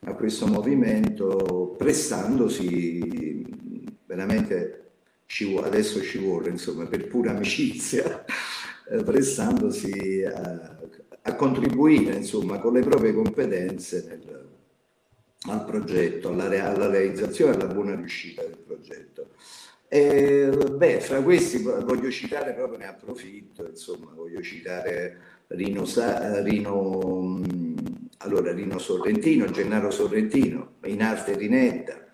a 0.00 0.14
questo 0.14 0.46
movimento 0.46 1.74
prestandosi 1.76 3.44
veramente 4.06 4.92
ci, 5.26 5.58
adesso 5.58 6.00
ci 6.00 6.16
vuole 6.16 6.48
insomma 6.48 6.86
per 6.86 7.06
pura 7.06 7.32
amicizia 7.32 8.24
eh, 8.88 9.02
prestandosi 9.02 10.24
a, 10.24 10.78
a, 11.20 11.34
contribuire 11.34 12.14
insomma 12.14 12.60
con 12.60 12.72
le 12.72 12.80
proprie 12.80 13.12
competenze 13.12 14.06
nel, 14.08 14.48
al 15.48 15.64
progetto 15.66 16.30
alla, 16.30 16.44
alla 16.44 16.88
realizzazione 16.88 17.52
e 17.52 17.54
alla 17.56 17.74
buona 17.74 17.94
riuscita 17.94 18.40
del 18.40 18.56
progetto 18.56 19.28
e, 19.88 20.50
beh, 20.72 21.00
fra 21.00 21.22
questi 21.22 21.62
voglio 21.62 22.10
citare, 22.10 22.54
proprio 22.54 22.78
ne 22.78 22.88
approfitto, 22.88 23.66
insomma, 23.66 24.12
voglio 24.14 24.42
citare 24.42 25.18
Rino, 25.48 25.84
Rino, 26.42 27.40
allora, 28.18 28.52
Rino 28.52 28.78
Sorrentino, 28.78 29.46
Gennaro 29.50 29.90
Sorrentino, 29.90 30.74
in 30.84 31.02
arte 31.02 31.36
Rinetta, 31.36 32.04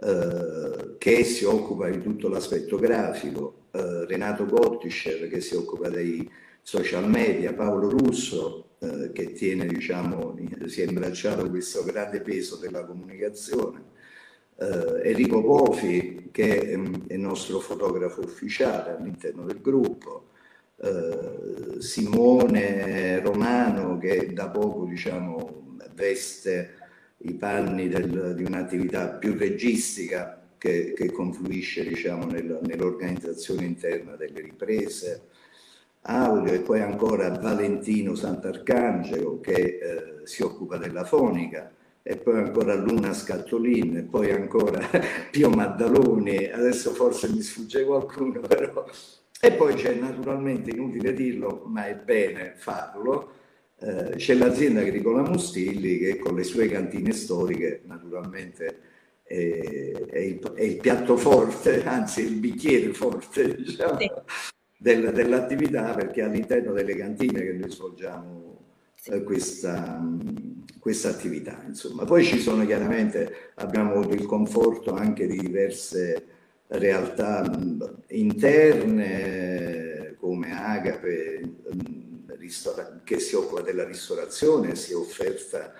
eh, 0.00 0.96
che 0.98 1.24
si 1.24 1.44
occupa 1.44 1.88
di 1.88 2.00
tutto 2.00 2.28
l'aspetto 2.28 2.76
grafico, 2.78 3.66
eh, 3.72 4.06
Renato 4.06 4.46
Gottischer 4.46 5.28
che 5.28 5.40
si 5.40 5.56
occupa 5.56 5.88
dei 5.88 6.30
social 6.62 7.08
media, 7.08 7.52
Paolo 7.52 7.88
Russo 7.88 8.76
eh, 8.78 9.10
che 9.12 9.32
tiene, 9.32 9.66
diciamo, 9.66 10.36
si 10.66 10.82
è 10.82 10.86
imbracciato 10.86 11.48
questo 11.50 11.82
grande 11.82 12.20
peso 12.20 12.56
della 12.56 12.84
comunicazione, 12.84 13.96
eh, 14.58 15.08
Enrico 15.08 15.42
Pofi, 15.42 16.28
che 16.32 16.60
è 16.60 16.72
il 16.72 17.20
nostro 17.20 17.60
fotografo 17.60 18.20
ufficiale 18.20 18.96
all'interno 18.96 19.44
del 19.44 19.60
gruppo, 19.60 20.30
eh, 20.80 21.80
Simone 21.80 23.20
Romano, 23.20 23.98
che 23.98 24.32
da 24.32 24.48
poco 24.48 24.84
diciamo, 24.84 25.76
veste 25.94 26.74
i 27.18 27.34
panni 27.34 27.88
del, 27.88 28.34
di 28.36 28.44
un'attività 28.44 29.08
più 29.08 29.36
registica 29.36 30.40
che, 30.56 30.92
che 30.92 31.10
confluisce 31.10 31.86
diciamo, 31.86 32.26
nel, 32.26 32.60
nell'organizzazione 32.62 33.64
interna 33.64 34.16
delle 34.16 34.40
riprese 34.40 35.28
audio 36.02 36.52
e 36.52 36.60
poi 36.60 36.80
ancora 36.80 37.28
Valentino 37.30 38.14
Sant'Arcangelo 38.14 39.40
che 39.40 39.52
eh, 39.52 40.26
si 40.26 40.42
occupa 40.42 40.76
della 40.76 41.04
fonica 41.04 41.72
e 42.02 42.16
poi 42.16 42.38
ancora 42.38 42.74
Luna 42.74 43.12
Scattolin, 43.12 43.96
e 43.96 44.02
poi 44.02 44.30
ancora 44.30 44.80
Pio 45.30 45.50
Maddaloni, 45.50 46.50
adesso 46.50 46.92
forse 46.92 47.28
mi 47.28 47.42
sfugge 47.42 47.84
qualcuno 47.84 48.40
però. 48.46 48.84
E 49.40 49.52
poi 49.52 49.74
c'è 49.74 49.94
naturalmente, 49.94 50.70
inutile 50.70 51.12
dirlo, 51.12 51.62
ma 51.66 51.86
è 51.86 51.94
bene 51.96 52.54
farlo, 52.56 53.32
eh, 53.80 54.16
c'è 54.16 54.34
l'azienda 54.34 54.80
agricola 54.80 55.22
Mustilli 55.22 55.98
che 55.98 56.18
con 56.18 56.34
le 56.34 56.42
sue 56.42 56.66
cantine 56.66 57.12
storiche 57.12 57.82
naturalmente 57.84 58.80
è, 59.22 59.92
è, 60.10 60.18
il, 60.18 60.40
è 60.54 60.62
il, 60.62 60.78
piatto 60.78 61.16
forte, 61.16 61.84
anzi 61.86 62.22
il 62.22 62.40
bicchiere 62.40 62.92
forte 62.92 63.54
diciamo, 63.54 63.98
sì. 63.98 64.10
del, 64.76 65.12
dell'attività 65.12 65.94
perché 65.94 66.22
all'interno 66.22 66.72
delle 66.72 66.96
cantine 66.96 67.40
che 67.42 67.52
noi 67.52 67.70
svolgiamo 67.70 68.57
eh, 69.10 69.22
questa, 69.22 70.00
questa 70.78 71.08
attività. 71.08 71.62
Insomma. 71.66 72.04
Poi 72.04 72.24
ci 72.24 72.38
sono 72.38 72.64
chiaramente, 72.64 73.52
abbiamo 73.56 73.92
avuto 73.92 74.14
il 74.14 74.26
conforto 74.26 74.94
anche 74.94 75.26
di 75.26 75.38
diverse 75.38 76.26
realtà 76.68 77.50
interne 78.08 80.14
come 80.18 80.52
Agape 80.52 81.40
che 83.04 83.18
si 83.18 83.34
occupa 83.34 83.62
della 83.62 83.84
ristorazione, 83.84 84.74
si 84.74 84.92
è 84.92 84.96
offerta 84.96 85.72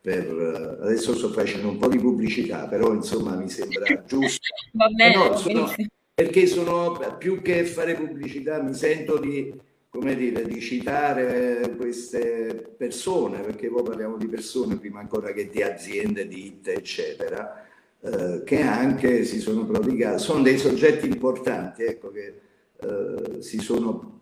per 0.00 0.78
adesso 0.80 1.14
sto 1.14 1.30
facendo 1.30 1.68
un 1.68 1.76
po' 1.76 1.88
di 1.88 1.98
pubblicità, 1.98 2.66
però 2.66 2.92
insomma 2.92 3.36
mi 3.36 3.48
sembra 3.48 3.84
giusto. 4.06 4.48
Va 4.72 4.88
bene, 4.88 5.14
no, 5.14 5.36
sono, 5.36 5.70
perché 6.14 6.46
sono 6.46 6.98
più 7.18 7.42
che 7.42 7.64
fare 7.64 7.94
pubblicità, 7.94 8.62
mi 8.62 8.74
sento 8.74 9.18
di 9.18 9.52
come 9.90 10.14
dire, 10.14 10.44
di 10.44 10.60
citare 10.60 11.74
queste 11.76 12.74
persone, 12.76 13.40
perché 13.40 13.68
poi 13.68 13.82
parliamo 13.82 14.16
di 14.16 14.28
persone 14.28 14.76
prima 14.76 15.00
ancora 15.00 15.32
che 15.32 15.48
di 15.48 15.62
aziende, 15.62 16.28
ditte, 16.28 16.74
eccetera, 16.74 17.66
eh, 18.00 18.42
che 18.44 18.60
anche 18.62 19.24
si 19.24 19.40
sono 19.40 19.66
prodigati, 19.66 20.22
sono 20.22 20.42
dei 20.42 20.58
soggetti 20.58 21.06
importanti, 21.06 21.82
ecco, 21.82 22.12
che 22.12 22.40
eh, 22.76 23.42
si, 23.42 23.58
sono, 23.58 24.20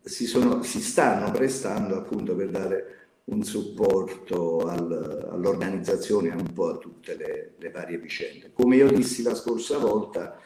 si, 0.00 0.26
sono, 0.26 0.62
si, 0.62 0.80
stanno 0.80 1.32
prestando 1.32 1.96
appunto 1.96 2.36
per 2.36 2.50
dare 2.50 2.98
un 3.24 3.42
supporto 3.42 4.60
al, 4.60 5.28
all'organizzazione 5.32 6.28
un 6.30 6.52
po' 6.52 6.68
a 6.68 6.76
tutte 6.76 7.16
le, 7.16 7.54
le 7.58 7.70
varie 7.70 7.98
vicende. 7.98 8.52
Come 8.52 8.76
io 8.76 8.88
dissi 8.88 9.22
la 9.22 9.34
scorsa 9.34 9.76
volta, 9.78 10.38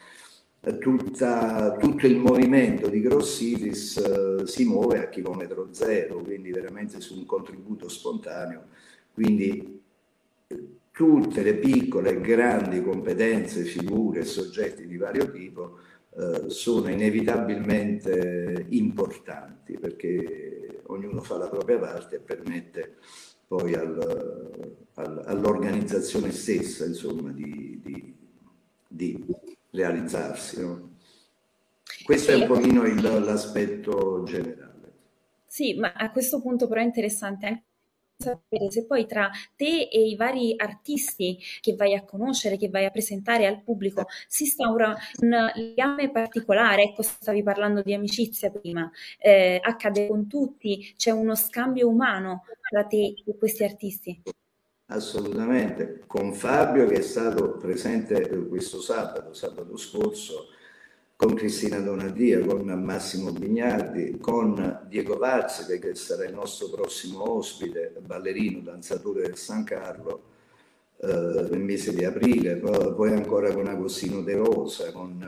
tutta, 0.77 1.77
tutto 1.77 2.05
il 2.05 2.17
movimento 2.17 2.89
di 2.89 3.01
Gross 3.01 3.37
Cities 3.37 3.97
eh, 3.97 4.47
si 4.47 4.65
muove 4.65 4.99
a 4.99 5.09
chilometro 5.09 5.69
zero, 5.71 6.21
quindi 6.21 6.51
veramente 6.51 6.99
su 6.99 7.17
un 7.17 7.25
contributo 7.25 7.87
spontaneo. 7.87 8.65
Quindi 9.13 9.81
tutte 10.91 11.43
le 11.43 11.55
piccole 11.55 12.09
e 12.11 12.21
grandi 12.21 12.83
competenze, 12.83 13.63
figure 13.63 14.25
soggetti 14.25 14.85
di 14.85 14.97
vario 14.97 15.31
tipo 15.31 15.77
eh, 16.17 16.49
sono 16.49 16.89
inevitabilmente 16.89 18.65
importanti 18.69 19.77
perché 19.77 20.81
ognuno 20.87 21.21
fa 21.21 21.37
la 21.37 21.47
propria 21.47 21.79
parte 21.79 22.17
e 22.17 22.19
permette 22.19 22.95
poi 23.47 23.73
al, 23.75 24.75
al, 24.95 25.23
all'organizzazione 25.25 26.31
stessa 26.31 26.85
insomma, 26.85 27.31
di, 27.31 27.79
di, 27.81 28.15
di 28.87 29.25
realizzarsi. 29.71 30.61
No? 30.61 30.97
Questo 32.03 32.31
sì. 32.31 32.37
è 32.37 32.41
un 32.41 32.47
pochino 32.47 32.83
il, 32.83 33.01
l'aspetto 33.01 34.23
generale. 34.23 34.67
Sì, 35.47 35.75
ma 35.75 35.91
a 35.93 36.11
questo 36.11 36.41
punto 36.41 36.67
però 36.67 36.81
è 36.81 36.85
interessante 36.85 37.45
anche 37.45 37.63
sapere 38.19 38.69
se 38.69 38.85
poi 38.85 39.05
tra 39.05 39.31
te 39.55 39.87
e 39.89 40.07
i 40.07 40.15
vari 40.17 40.53
artisti 40.57 41.39
che 41.61 41.75
vai 41.75 41.95
a 41.95 42.03
conoscere, 42.03 42.57
che 42.57 42.69
vai 42.69 42.83
a 42.83 42.89
presentare 42.89 43.47
al 43.47 43.63
pubblico, 43.63 44.07
si 44.27 44.43
instaura 44.43 44.93
un 45.21 45.51
legame 45.55 46.11
particolare. 46.11 46.83
Ecco, 46.83 47.01
stavi 47.01 47.43
parlando 47.43 47.81
di 47.81 47.93
amicizia 47.93 48.51
prima, 48.51 48.91
eh, 49.17 49.59
accade 49.63 50.07
con 50.07 50.27
tutti, 50.27 50.93
c'è 50.97 51.11
uno 51.11 51.33
scambio 51.35 51.87
umano 51.87 52.43
tra 52.69 52.83
te 52.85 53.13
e 53.25 53.37
questi 53.37 53.63
artisti. 53.63 54.21
Assolutamente, 54.91 56.01
con 56.07 56.33
Fabio 56.33 56.87
che 56.87 56.95
è 56.95 57.01
stato 57.01 57.51
presente 57.57 58.27
questo 58.47 58.81
sabato, 58.81 59.35
sabato 59.35 59.77
scorso, 59.77 60.47
con 61.15 61.35
Cristina 61.35 61.79
Donadia, 61.79 62.43
con 62.43 62.65
Massimo 62.65 63.31
Bignardi, 63.31 64.17
con 64.19 64.85
Diego 64.87 65.17
Vazzi 65.17 65.77
che 65.77 65.93
sarà 65.93 66.25
il 66.25 66.33
nostro 66.33 66.69
prossimo 66.69 67.33
ospite, 67.33 67.93
ballerino, 68.03 68.61
danzatore 68.61 69.21
del 69.21 69.37
San 69.37 69.63
Carlo, 69.63 70.23
eh, 71.01 71.47
nel 71.51 71.59
mese 71.59 71.93
di 71.93 72.03
aprile, 72.03 72.55
poi, 72.55 73.13
ancora 73.13 73.53
con 73.53 73.67
Agostino 73.67 74.21
De 74.21 74.33
Rosa, 74.33 74.91
con 74.91 75.21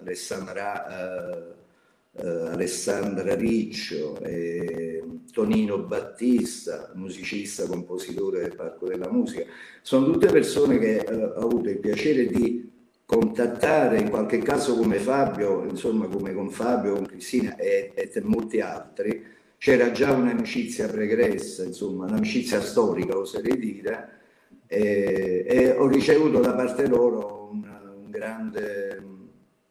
Alessandra, 0.00 1.54
uh, 2.18 2.20
uh, 2.20 2.46
Alessandra 2.46 3.34
Riccio, 3.36 4.18
Tonino 5.44 5.78
Battista, 5.80 6.90
musicista, 6.94 7.66
compositore 7.66 8.40
del 8.40 8.54
Parco 8.54 8.86
della 8.86 9.10
Musica. 9.10 9.44
Sono 9.82 10.10
tutte 10.10 10.28
persone 10.28 10.78
che 10.78 11.04
ho 11.06 11.44
avuto 11.44 11.68
il 11.68 11.80
piacere 11.80 12.26
di 12.26 12.72
contattare, 13.04 13.98
in 13.98 14.08
qualche 14.08 14.38
caso 14.38 14.74
come 14.74 14.96
Fabio, 14.96 15.64
insomma 15.64 16.06
come 16.06 16.32
con 16.32 16.48
Fabio, 16.48 16.94
con 16.94 17.04
Cristina 17.04 17.56
e, 17.56 17.92
e 17.94 18.10
molti 18.22 18.60
altri, 18.60 19.22
c'era 19.58 19.90
già 19.90 20.12
un'amicizia 20.12 20.88
pregressa, 20.88 21.62
insomma 21.62 22.06
un'amicizia 22.06 22.62
storica 22.62 23.18
oserei 23.18 23.58
dire, 23.58 24.08
e, 24.66 25.44
e 25.46 25.70
ho 25.72 25.86
ricevuto 25.86 26.40
da 26.40 26.54
parte 26.54 26.88
loro 26.88 27.50
un, 27.52 27.68
un 28.02 28.10
grande, 28.10 29.02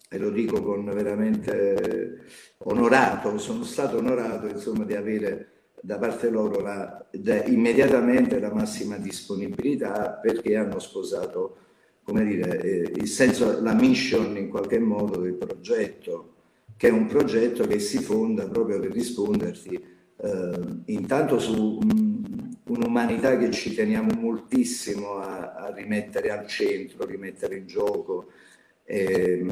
e 0.07 0.17
lo 0.19 0.29
dico 0.29 0.61
con 0.61 0.85
veramente 0.85 2.25
onorato, 2.59 3.39
sono 3.39 3.63
stato 3.63 3.97
onorato 3.97 4.45
insomma 4.45 4.83
di 4.83 4.93
avere 4.93 5.47
da 5.85 5.97
parte 5.97 6.29
loro 6.29 6.61
la, 6.61 7.05
da, 7.11 7.43
immediatamente 7.43 8.39
la 8.39 8.53
massima 8.53 8.95
disponibilità 8.95 10.11
perché 10.11 10.55
hanno 10.55 10.79
sposato 10.79 11.57
come 12.03 12.23
dire, 12.23 12.61
eh, 12.61 12.91
il 12.95 13.07
senso, 13.07 13.61
la 13.61 13.73
mission 13.73 14.37
in 14.37 14.47
qualche 14.47 14.79
modo 14.79 15.19
del 15.19 15.33
progetto, 15.33 16.35
che 16.77 16.87
è 16.87 16.91
un 16.91 17.05
progetto 17.05 17.65
che 17.67 17.79
si 17.79 17.97
fonda 17.97 18.47
proprio 18.47 18.79
per 18.79 18.91
risponderti 18.91 19.73
eh, 19.73 20.59
intanto 20.85 21.37
su 21.37 21.79
um, 21.81 22.57
un'umanità 22.67 23.37
che 23.37 23.51
ci 23.51 23.73
teniamo 23.73 24.13
moltissimo 24.17 25.15
a, 25.17 25.53
a, 25.53 25.73
rimettere 25.73 26.29
al 26.31 26.47
centro, 26.47 27.05
rimettere 27.05 27.57
in 27.57 27.67
gioco, 27.67 28.27
eh, 28.85 29.45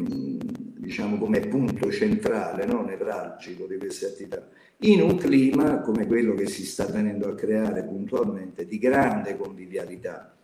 diciamo 0.81 1.17
come 1.17 1.39
punto 1.41 1.91
centrale, 1.91 2.65
no? 2.65 2.83
nevralgico 2.83 3.65
di 3.65 3.77
queste 3.77 4.07
attività, 4.07 4.47
in 4.79 5.01
un 5.01 5.15
clima 5.17 5.79
come 5.81 6.07
quello 6.07 6.33
che 6.33 6.47
si 6.47 6.65
sta 6.65 6.85
venendo 6.85 7.29
a 7.29 7.35
creare 7.35 7.83
puntualmente 7.83 8.65
di 8.65 8.79
grande 8.79 9.37
convivialità 9.37 10.35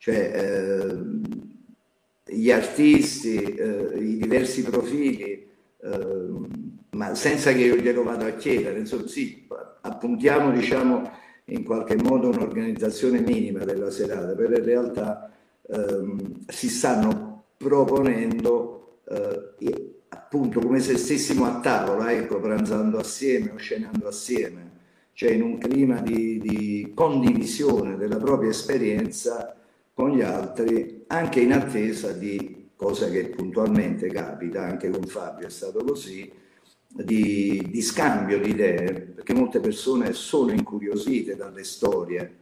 cioè 0.00 0.32
eh, 0.34 0.96
gli 2.24 2.50
artisti, 2.50 3.36
eh, 3.36 3.98
i 3.98 4.16
diversi 4.16 4.62
profili, 4.62 5.46
eh, 5.82 6.28
ma 6.92 7.14
senza 7.14 7.52
che 7.52 7.58
io 7.58 7.76
glielo 7.76 8.02
vada 8.02 8.24
a 8.24 8.34
chiedere, 8.34 8.78
insomma 8.78 9.06
sì, 9.06 9.46
appuntiamo 9.82 10.52
diciamo 10.52 11.10
in 11.46 11.64
qualche 11.64 11.96
modo 11.96 12.30
un'organizzazione 12.30 13.20
minima 13.20 13.62
della 13.66 13.90
serata, 13.90 14.34
però 14.34 14.56
in 14.56 14.64
realtà 14.64 15.30
ehm, 15.68 16.46
si 16.46 16.70
stanno 16.70 17.44
proponendo 17.58 18.79
eh, 19.10 20.00
appunto 20.08 20.60
come 20.60 20.80
se 20.80 20.96
stessimo 20.96 21.44
a 21.44 21.60
tavola, 21.60 22.12
ecco, 22.12 22.40
pranzando 22.40 22.98
assieme 22.98 23.50
o 23.50 23.56
scenando 23.56 24.06
assieme, 24.06 24.70
cioè 25.12 25.32
in 25.32 25.42
un 25.42 25.58
clima 25.58 26.00
di, 26.00 26.38
di 26.38 26.92
condivisione 26.94 27.96
della 27.96 28.16
propria 28.16 28.50
esperienza 28.50 29.56
con 29.92 30.12
gli 30.12 30.22
altri, 30.22 31.04
anche 31.08 31.40
in 31.40 31.52
attesa 31.52 32.12
di 32.12 32.70
cosa 32.76 33.10
che 33.10 33.26
puntualmente 33.26 34.08
capita, 34.08 34.62
anche 34.62 34.88
con 34.88 35.02
Fabio 35.04 35.46
è 35.46 35.50
stato 35.50 35.84
così, 35.84 36.30
di, 36.86 37.66
di 37.68 37.82
scambio 37.82 38.40
di 38.40 38.50
idee, 38.50 39.12
perché 39.14 39.34
molte 39.34 39.60
persone 39.60 40.12
sono 40.12 40.52
incuriosite 40.52 41.36
dalle 41.36 41.64
storie 41.64 42.36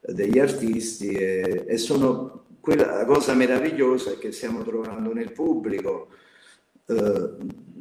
degli 0.00 0.38
artisti 0.38 1.08
e, 1.08 1.64
e 1.66 1.76
sono 1.76 2.44
quella, 2.60 2.96
la 2.96 3.04
cosa 3.04 3.34
meravigliosa 3.34 4.12
è 4.12 4.18
che 4.18 4.32
stiamo 4.32 4.62
trovando 4.62 5.12
nel 5.12 5.32
pubblico, 5.32 6.08
eh, 6.86 7.34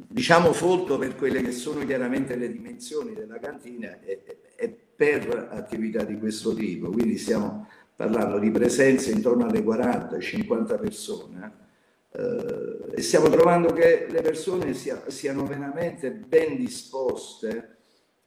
diciamo 0.07 0.53
folto 0.53 0.97
per 0.97 1.15
quelle 1.15 1.41
che 1.41 1.51
sono 1.51 1.85
chiaramente 1.85 2.35
le 2.35 2.51
dimensioni 2.51 3.13
della 3.13 3.39
cantina 3.39 3.99
e, 4.01 4.23
e 4.55 4.77
per 4.95 5.49
attività 5.51 6.03
di 6.03 6.17
questo 6.17 6.53
tipo, 6.53 6.89
quindi 6.89 7.17
stiamo 7.17 7.67
parlando 7.95 8.39
di 8.39 8.49
presenze 8.49 9.11
intorno 9.11 9.45
alle 9.45 9.61
40-50 9.61 10.79
persone, 10.79 11.53
eh, 12.11 12.95
e 12.95 13.01
stiamo 13.01 13.29
trovando 13.29 13.71
che 13.71 14.07
le 14.09 14.21
persone 14.21 14.73
sia, 14.73 15.03
siano 15.07 15.45
veramente 15.45 16.11
ben 16.11 16.57
disposte 16.57 17.77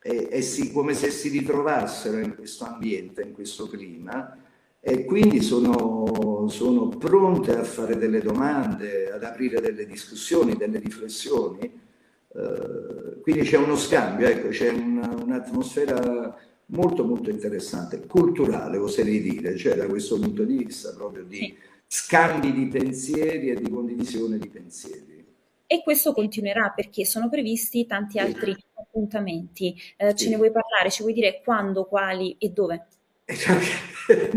e, 0.00 0.28
e 0.30 0.42
si, 0.42 0.72
come 0.72 0.94
se 0.94 1.10
si 1.10 1.28
ritrovassero 1.28 2.18
in 2.18 2.34
questo 2.34 2.64
ambiente, 2.64 3.22
in 3.22 3.32
questo 3.32 3.68
clima, 3.68 4.36
e 4.85 5.05
quindi 5.05 5.40
sono, 5.40 6.49
sono 6.49 6.88
pronte 6.88 7.57
a 7.57 7.62
fare 7.62 7.97
delle 7.97 8.21
domande, 8.21 9.12
ad 9.12 9.23
aprire 9.23 9.61
delle 9.61 9.87
discussioni, 9.87 10.57
delle 10.57 10.81
riflessioni. 10.81 11.61
Eh, 11.62 13.21
quindi 13.21 13.42
c'è 13.42 13.59
uno 13.59 13.77
scambio, 13.77 14.27
ecco, 14.27 14.49
c'è 14.49 14.71
una, 14.71 15.09
un'atmosfera 15.23 16.37
molto 16.66 17.05
molto 17.05 17.31
interessante, 17.31 18.05
culturale 18.09 18.77
oserei 18.77 19.21
dire, 19.21 19.57
cioè 19.57 19.77
da 19.77 19.87
questo 19.87 20.18
punto 20.18 20.42
di 20.42 20.57
vista 20.57 20.92
proprio 20.92 21.23
di 21.23 21.57
scambi 21.87 22.53
di 22.53 22.66
pensieri 22.66 23.51
e 23.51 23.55
di 23.55 23.71
condivisione 23.71 24.37
di 24.37 24.49
pensieri. 24.49 25.25
E 25.64 25.83
questo 25.85 26.12
continuerà 26.12 26.73
perché 26.75 27.05
sono 27.05 27.29
previsti 27.29 27.87
tanti 27.87 28.18
altri 28.18 28.57
appuntamenti. 28.75 29.81
Eh, 29.97 30.14
ce 30.16 30.29
ne 30.29 30.37
vuoi 30.37 30.51
parlare? 30.51 30.90
Ci 30.90 31.03
vuoi 31.03 31.14
dire 31.14 31.40
quando, 31.45 31.85
quali 31.85 32.35
e 32.38 32.49
dove? 32.49 32.87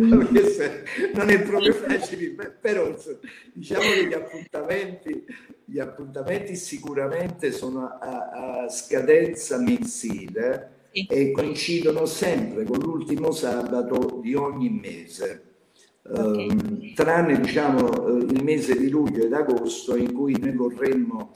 non 1.14 1.30
è 1.30 1.42
proprio 1.42 1.74
facile, 1.74 2.30
però 2.62 2.96
diciamo 3.54 3.82
che 3.82 4.08
gli 4.08 4.14
appuntamenti, 4.14 5.26
gli 5.66 5.80
appuntamenti 5.80 6.56
sicuramente 6.56 7.52
sono 7.52 7.98
a, 8.00 8.64
a 8.64 8.70
scadenza 8.70 9.58
mensile 9.58 10.90
e 10.92 11.32
coincidono 11.32 12.06
sempre 12.06 12.64
con 12.64 12.80
l'ultimo 12.80 13.32
sabato 13.32 14.20
di 14.22 14.34
ogni 14.36 14.70
mese. 14.70 15.44
Okay. 16.08 16.48
Uh, 16.48 16.94
tranne 16.94 17.40
diciamo 17.40 17.90
uh, 17.90 18.18
il 18.18 18.44
mese 18.44 18.78
di 18.78 18.90
luglio 18.90 19.26
ed 19.26 19.34
agosto 19.34 19.96
in 19.96 20.14
cui 20.14 20.38
noi 20.40 20.54
vorremmo 20.54 21.32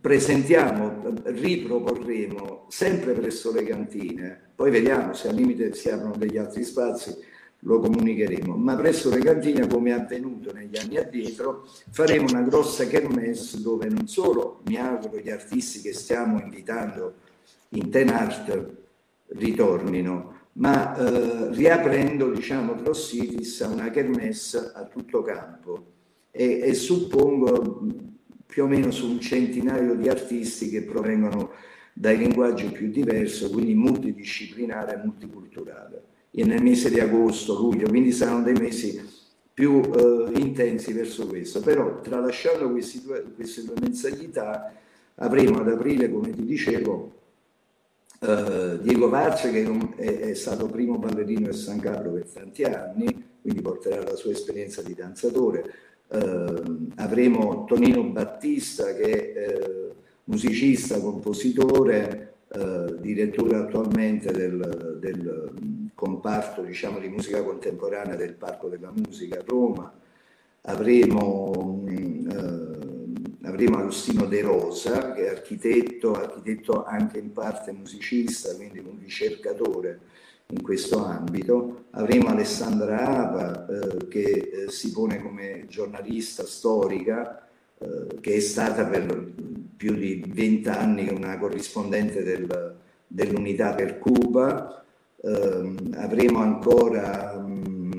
presentiamo, 0.00 1.00
riproporremo 1.24 2.66
sempre 2.68 3.12
presso 3.12 3.52
le 3.52 3.64
cantine, 3.64 4.50
poi 4.54 4.70
vediamo 4.70 5.14
se 5.14 5.28
al 5.28 5.34
limite 5.34 5.74
si 5.74 5.88
aprono 5.88 6.16
degli 6.16 6.38
altri 6.38 6.64
spazi, 6.64 7.16
lo 7.60 7.78
comunicheremo, 7.80 8.56
ma 8.56 8.74
presso 8.76 9.08
le 9.10 9.20
cantine 9.20 9.66
come 9.66 9.90
è 9.90 9.92
avvenuto 9.92 10.52
negli 10.52 10.76
anni 10.76 10.98
addietro 10.98 11.66
faremo 11.90 12.26
una 12.28 12.42
grossa 12.42 12.86
kermesse 12.86 13.62
dove 13.62 13.88
non 13.88 14.06
solo 14.06 14.60
mi 14.66 14.76
auguro 14.76 15.18
gli 15.18 15.30
artisti 15.30 15.80
che 15.80 15.94
stiamo 15.94 16.38
invitando 16.40 17.14
in 17.70 17.90
Ten 17.90 18.10
Art 18.10 18.72
ritornino, 19.28 20.42
ma 20.54 20.94
eh, 20.96 21.52
riaprendo 21.52 22.30
diciamo 22.30 22.74
Crossitis 22.74 23.62
a 23.62 23.68
una 23.68 23.90
kermesse 23.90 24.72
a 24.74 24.84
tutto 24.84 25.22
campo. 25.22 25.92
E, 26.30 26.60
e, 26.64 26.74
suppongo 26.74 27.86
più 28.54 28.62
o 28.62 28.66
meno 28.68 28.92
su 28.92 29.10
un 29.10 29.18
centinaio 29.18 29.96
di 29.96 30.08
artisti 30.08 30.68
che 30.68 30.82
provengono 30.82 31.50
dai 31.92 32.16
linguaggi 32.16 32.66
più 32.66 32.88
diversi, 32.88 33.50
quindi 33.50 33.74
multidisciplinare 33.74 34.94
e 34.94 35.04
multiculturale. 35.04 36.02
E 36.30 36.44
nel 36.44 36.62
mese 36.62 36.88
di 36.88 37.00
agosto, 37.00 37.58
luglio, 37.58 37.88
quindi 37.88 38.12
saranno 38.12 38.44
dei 38.44 38.52
mesi 38.52 39.02
più 39.52 39.80
eh, 39.80 40.38
intensi 40.38 40.92
verso 40.92 41.26
questo. 41.26 41.62
Però 41.62 42.00
tralasciando 42.00 42.68
due, 42.68 43.24
queste 43.34 43.64
due 43.64 43.74
mensilità, 43.80 44.72
avremo 45.16 45.58
ad 45.58 45.70
aprile, 45.70 46.08
come 46.08 46.30
ti 46.30 46.44
dicevo, 46.44 47.10
Uh, 48.20 48.78
Diego 48.78 49.10
Varce 49.10 49.50
che 49.50 49.66
è, 49.96 50.18
è, 50.30 50.34
stato 50.34 50.66
primo 50.66 50.96
ballerino 50.96 51.46
del 51.46 51.54
San 51.54 51.78
Carlo 51.78 52.12
per 52.12 52.26
tanti 52.26 52.62
anni, 52.62 53.04
quindi 53.42 53.60
porterà 53.60 54.02
la 54.02 54.14
sua 54.14 54.30
esperienza 54.30 54.80
di 54.80 54.94
danzatore. 54.94 55.93
Uh, 56.14 56.90
avremo 56.96 57.64
Tonino 57.64 58.04
Battista 58.04 58.94
che 58.94 59.32
è 59.32 59.58
uh, 59.58 59.94
musicista, 60.24 61.00
compositore, 61.00 62.30
direttore 63.00 63.56
attualmente 63.56 64.30
del, 64.30 64.98
del 65.00 65.90
comparto 65.92 66.62
diciamo, 66.62 67.00
di 67.00 67.08
musica 67.08 67.42
contemporanea 67.42 68.14
del 68.14 68.34
Parco 68.34 68.68
della 68.68 68.92
Musica 68.94 69.40
a 69.40 69.44
Roma. 69.44 69.92
Avremo 70.60 71.50
um, 71.56 72.64
avremo 73.42 73.78
Agostino 73.78 74.26
De 74.26 74.40
Rosa, 74.40 75.12
che 75.12 75.26
è 75.26 75.30
architetto, 75.30 76.12
architetto 76.14 76.84
anche 76.84 77.18
in 77.18 77.32
parte 77.32 77.72
musicista, 77.72 78.54
quindi 78.54 78.78
un 78.80 78.98
ricercatore 78.98 80.00
in 80.48 80.62
questo 80.62 81.04
ambito. 81.04 81.86
Avremo 81.90 82.28
Alessandra 82.28 83.06
Ava, 83.06 83.66
eh, 83.66 84.08
che 84.08 84.22
eh, 84.66 84.70
si 84.70 84.92
pone 84.92 85.22
come 85.22 85.64
giornalista 85.68 86.44
storica, 86.44 87.46
eh, 87.78 88.20
che 88.20 88.34
è 88.34 88.40
stata 88.40 88.84
per 88.86 89.32
più 89.76 89.94
di 89.94 90.24
vent'anni 90.26 91.08
una 91.08 91.38
corrispondente 91.38 92.22
del, 92.22 92.76
dell'unità 93.06 93.74
per 93.74 93.98
Cuba. 93.98 94.84
Ehm, 95.22 95.94
avremo 95.96 96.40
ancora 96.40 97.38
mh, 97.38 97.50
mm, 97.50 97.92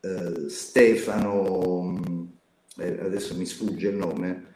eh, 0.00 0.48
Stefano, 0.48 2.00
eh, 2.78 2.98
adesso 3.00 3.36
mi 3.36 3.46
sfugge 3.46 3.88
il 3.88 3.96
nome, 3.96 4.54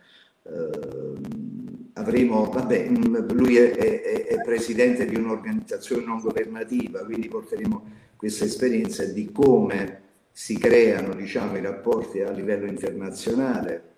avremo, 2.01 2.45
vabbè, 2.45 2.89
lui 3.33 3.57
è, 3.57 3.73
è, 3.73 4.27
è 4.27 4.43
presidente 4.43 5.07
di 5.07 5.17
un'organizzazione 5.17 6.05
non 6.05 6.21
governativa, 6.21 7.05
quindi 7.05 7.29
porteremo 7.29 7.85
questa 8.17 8.45
esperienza 8.45 9.05
di 9.05 9.31
come 9.33 10.01
si 10.33 10.59
creano 10.59 11.15
diciamo, 11.15 11.57
i 11.57 11.63
rapporti 11.63 12.21
a 12.21 12.31
livello 12.31 12.67
internazionale. 12.67 13.89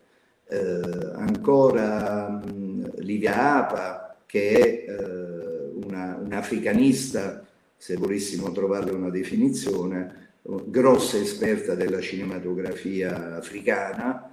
Eh, 0.49 0.81
ancora 1.15 2.29
mh, 2.29 3.01
Livia 3.01 3.57
Apa, 3.57 4.17
che 4.27 4.51
è 4.51 4.91
eh, 4.91 5.71
una, 5.87 6.19
un'africanista, 6.23 7.47
se 7.77 7.97
volessimo 7.97 8.53
trovarle 8.53 8.91
una 8.93 9.11
definizione, 9.11 10.21
grossa 10.43 11.19
esperta 11.19 11.75
della 11.75 12.01
cinematografia 12.01 13.37
africana, 13.37 14.32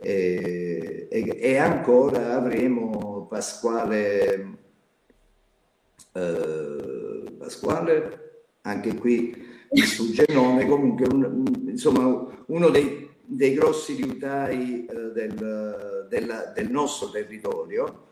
e, 0.00 1.08
e, 1.10 1.38
e 1.40 1.56
ancora 1.56 2.36
avremo 2.36 3.26
Pasquale, 3.28 4.58
eh, 6.12 7.32
Pasquale, 7.36 8.42
anche 8.62 8.94
qui 8.94 9.46
il 9.70 10.24
nome, 10.34 10.66
comunque 10.66 11.06
un, 11.06 11.66
insomma 11.68 12.26
uno 12.46 12.68
dei, 12.70 13.10
dei 13.22 13.54
grossi 13.54 13.96
liutai 13.96 14.86
eh, 14.86 14.94
del, 15.12 16.06
della, 16.08 16.52
del, 16.54 16.70
nostro 16.70 17.10
territorio 17.10 18.06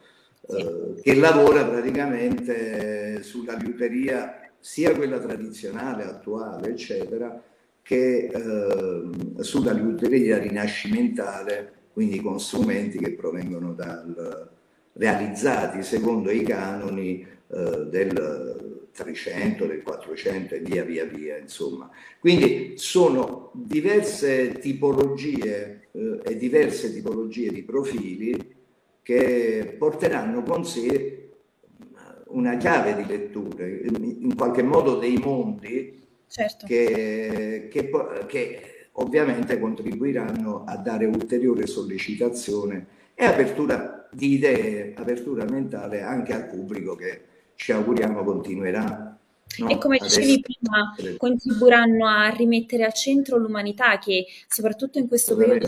eh, 0.49 1.01
che 1.01 1.15
lavora 1.15 1.65
praticamente 1.65 3.23
sulla 3.23 3.55
liuteria 3.55 4.51
sia 4.59 4.95
quella 4.95 5.19
tradizionale, 5.19 6.05
attuale, 6.05 6.71
eccetera, 6.71 7.41
che 7.87 8.27
eh, 8.27 9.43
sulla 9.43 9.73
liuteria 9.73 10.39
rinascimentale 10.39 11.75
quindi 11.93 12.21
con 12.21 12.41
strumenti 12.41 12.99
che 12.99 13.13
provengono 13.13 13.73
dal, 13.73 14.51
realizzati 14.95 15.83
secondo 15.83 16.31
i 16.31 16.43
canoni 16.43 17.21
eh, 17.21 17.87
del 17.89 18.89
300, 18.93 19.67
del 19.67 19.83
400 19.83 20.55
e 20.55 20.59
via 20.61 20.85
via 20.85 21.05
via, 21.05 21.37
insomma. 21.37 21.89
Quindi 22.19 22.75
sono 22.77 23.51
diverse 23.55 24.59
tipologie 24.59 25.89
eh, 25.93 26.21
e 26.25 26.37
diverse 26.37 26.93
tipologie 26.93 27.51
di 27.51 27.63
profili 27.63 28.55
che 29.03 29.77
porteranno 29.79 30.43
con 30.43 30.65
sé 30.65 31.29
una 32.29 32.57
chiave 32.57 32.97
di 32.97 33.07
lettura, 33.07 33.67
in 33.67 34.35
qualche 34.35 34.63
modo 34.63 34.97
dei 34.97 35.17
mondi 35.17 36.06
certo. 36.29 36.67
che, 36.67 37.69
che, 37.71 37.91
che 38.27 38.89
ovviamente 38.93 39.59
contribuiranno 39.59 40.65
a 40.67 40.77
dare 40.77 41.07
ulteriore 41.07 41.67
sollecitazione 41.67 42.87
e 43.15 43.25
apertura 43.25 44.09
di 44.13 44.33
idee, 44.33 44.95
apertura 44.97 45.45
mentale 45.45 46.03
anche 46.03 46.33
al 46.33 46.49
pubblico 46.49 46.95
che 46.95 47.23
ci 47.55 47.73
auguriamo 47.73 48.23
continuerà. 48.25 49.19
No, 49.59 49.69
e 49.69 49.79
come 49.79 49.99
dicevi 49.99 50.41
prima, 50.41 50.95
contribuiranno 51.17 52.07
a 52.07 52.29
rimettere 52.29 52.85
al 52.85 52.93
centro 52.93 53.39
l'umanità 53.39 53.99
che 53.99 54.27
soprattutto 54.49 54.99
in 54.99 55.09
questo 55.09 55.37
periodo 55.37 55.67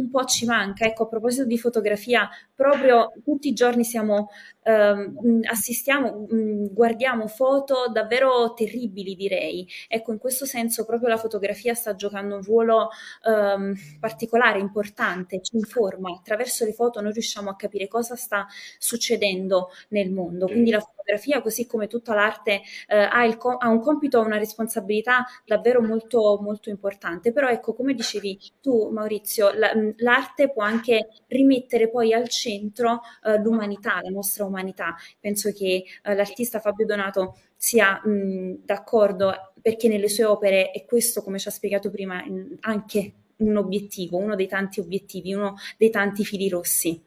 un 0.00 0.10
po' 0.10 0.24
ci 0.24 0.46
manca. 0.46 0.84
Ecco, 0.84 1.04
a 1.04 1.08
proposito 1.08 1.44
di 1.44 1.58
fotografia, 1.58 2.28
proprio 2.54 3.12
tutti 3.24 3.48
i 3.48 3.52
giorni 3.52 3.84
siamo 3.84 4.28
ehm, 4.62 5.40
assistiamo, 5.50 6.26
guardiamo 6.70 7.26
foto 7.26 7.88
davvero 7.92 8.52
terribili, 8.54 9.14
direi. 9.14 9.66
Ecco, 9.88 10.12
in 10.12 10.18
questo 10.18 10.44
senso 10.44 10.84
proprio 10.84 11.08
la 11.08 11.16
fotografia 11.16 11.74
sta 11.74 11.94
giocando 11.94 12.36
un 12.36 12.42
ruolo 12.42 12.90
ehm, 13.26 13.74
particolare, 13.98 14.58
importante, 14.58 15.40
ci 15.42 15.56
informa. 15.56 16.10
Attraverso 16.12 16.64
le 16.64 16.72
foto 16.72 17.00
noi 17.00 17.12
riusciamo 17.12 17.50
a 17.50 17.56
capire 17.56 17.88
cosa 17.88 18.16
sta 18.16 18.46
succedendo 18.78 19.68
nel 19.88 20.10
mondo. 20.10 20.46
Quindi 20.46 20.70
la 20.70 20.80
fotografia, 20.80 20.99
così 21.42 21.66
come 21.66 21.86
tutta 21.86 22.14
l'arte, 22.14 22.62
eh, 22.88 22.96
ha, 22.96 23.24
il, 23.24 23.36
ha, 23.58 23.68
un 23.68 23.80
compito, 23.80 24.20
una 24.20 24.38
responsabilità 24.38 25.24
davvero 25.44 25.80
molto, 25.82 26.38
molto 26.40 26.70
importante. 26.70 27.32
Però 27.32 27.48
ecco, 27.48 27.74
come 27.74 27.94
dicevi 27.94 28.38
tu, 28.60 28.90
Maurizio, 28.90 29.52
la, 29.52 29.72
l'arte 29.96 30.50
può 30.50 30.62
anche 30.62 31.08
rimettere 31.28 31.88
poi 31.90 32.12
al 32.12 32.28
centro 32.28 33.00
eh, 33.24 33.38
l'umanità, 33.38 34.00
la 34.02 34.10
nostra 34.10 34.44
umanità. 34.44 34.94
Penso 35.18 35.52
che 35.52 35.84
eh, 36.02 36.14
l'artista 36.14 36.60
Fabio 36.60 36.86
Donato 36.86 37.36
sia 37.56 38.00
mh, 38.04 38.64
d'accordo 38.64 39.52
perché 39.60 39.88
nelle 39.88 40.08
sue 40.08 40.24
opere 40.24 40.70
è 40.70 40.84
questo, 40.84 41.22
come 41.22 41.38
ci 41.38 41.48
ha 41.48 41.50
spiegato 41.50 41.90
prima, 41.90 42.22
anche 42.60 43.12
un 43.36 43.56
obiettivo, 43.56 44.16
uno 44.16 44.34
dei 44.34 44.48
tanti 44.48 44.80
obiettivi, 44.80 45.34
uno 45.34 45.56
dei 45.76 45.90
tanti 45.90 46.24
fili 46.24 46.48
rossi. 46.48 47.02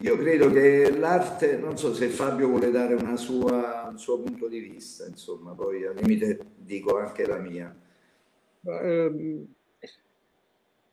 Io 0.00 0.16
credo 0.16 0.48
che 0.52 0.96
l'arte, 0.96 1.56
non 1.56 1.76
so 1.76 1.92
se 1.92 2.08
Fabio 2.08 2.46
vuole 2.46 2.70
dare 2.70 2.96
sua, 3.16 3.88
un 3.90 3.98
suo 3.98 4.20
punto 4.20 4.46
di 4.46 4.60
vista, 4.60 5.06
insomma, 5.06 5.54
poi 5.54 5.84
al 5.84 5.96
limite 5.96 6.38
dico 6.56 6.98
anche 6.98 7.26
la 7.26 7.38
mia. 7.38 7.76
Ehm, 8.62 9.54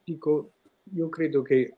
dico, 0.04 0.52
io 0.94 1.10
credo 1.10 1.44
che 1.44 1.76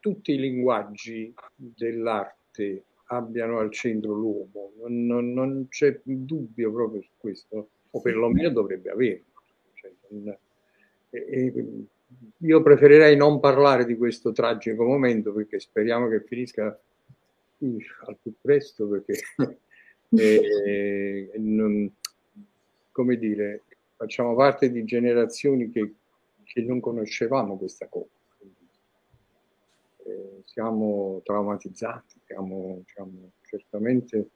tutti 0.00 0.32
i 0.32 0.38
linguaggi 0.38 1.32
dell'arte 1.54 2.82
abbiano 3.06 3.60
al 3.60 3.70
centro 3.70 4.12
l'uomo, 4.12 4.72
non, 4.80 5.06
non, 5.06 5.32
non, 5.32 5.66
c'è 5.68 6.00
dubbio 6.02 6.72
proprio 6.72 7.00
su 7.00 7.10
questo, 7.16 7.68
o 7.90 8.00
perlomeno 8.00 8.50
dovrebbe 8.50 8.90
averlo. 8.90 9.24
Cioè, 9.74 9.92
non, 10.08 10.36
e, 11.10 11.26
e, 11.28 11.86
io 12.38 12.62
preferirei 12.62 13.16
non 13.16 13.40
parlare 13.40 13.84
di 13.84 13.96
questo 13.96 14.32
tragico 14.32 14.84
momento 14.84 15.32
perché 15.32 15.58
speriamo 15.60 16.08
che 16.08 16.22
finisca 16.22 16.66
al 16.66 18.16
più 18.22 18.32
presto 18.40 18.88
perché 18.88 19.20
eh, 20.10 21.30
non, 21.36 21.92
come 22.92 23.16
dire, 23.16 23.62
facciamo 23.96 24.34
parte 24.34 24.70
di 24.70 24.84
generazioni 24.84 25.70
che, 25.70 25.94
che 26.44 26.62
non 26.62 26.80
conoscevamo 26.80 27.56
questa 27.56 27.86
cosa 27.88 28.16
siamo 30.58 31.20
traumatizzati, 31.22 32.18
siamo, 32.26 32.82
siamo 32.86 33.30
certamente 33.42 34.30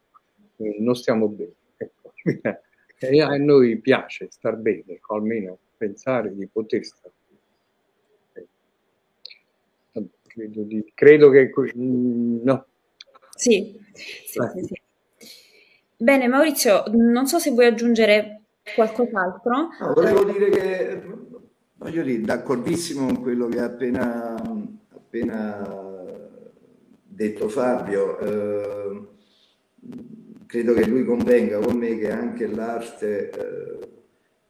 eh, 0.56 0.76
non 0.78 0.94
stiamo 0.94 1.28
bene. 1.28 1.54
Ecco. 1.76 2.12
E 3.04 3.20
a 3.20 3.36
noi 3.36 3.80
piace 3.80 4.28
star 4.30 4.54
bene, 4.54 5.00
almeno 5.08 5.58
pensare 5.76 6.32
di 6.36 6.46
poter 6.46 6.84
star 6.84 7.10
bene. 8.32 8.46
Eh, 9.90 10.08
credo, 10.32 10.62
di, 10.62 10.92
credo 10.94 11.30
che... 11.30 11.52
Mm, 11.76 12.42
no. 12.42 12.66
Sì, 13.34 13.78
sì, 13.92 14.38
eh. 14.38 14.50
sì, 14.54 14.64
sì. 14.64 14.80
Bene, 15.96 16.26
Maurizio, 16.26 16.84
non 16.92 17.26
so 17.26 17.38
se 17.38 17.50
vuoi 17.50 17.66
aggiungere 17.66 18.40
qualcos'altro. 18.74 19.68
No, 19.80 19.92
volevo 19.94 20.24
dire 20.24 20.50
che, 20.50 21.02
voglio 21.74 22.02
dire, 22.02 22.20
d'accordissimo 22.22 23.06
con 23.06 23.20
quello 23.20 23.48
che 23.48 23.60
ha 23.60 23.64
appena, 23.66 24.34
appena 24.94 26.02
detto 27.04 27.48
Fabio, 27.48 28.18
eh, 28.18 29.00
credo 30.46 30.74
che 30.74 30.86
lui 30.86 31.04
convenga 31.04 31.58
con 31.58 31.76
me 31.76 31.96
che 31.98 32.10
anche 32.10 32.46
l'arte 32.46 33.30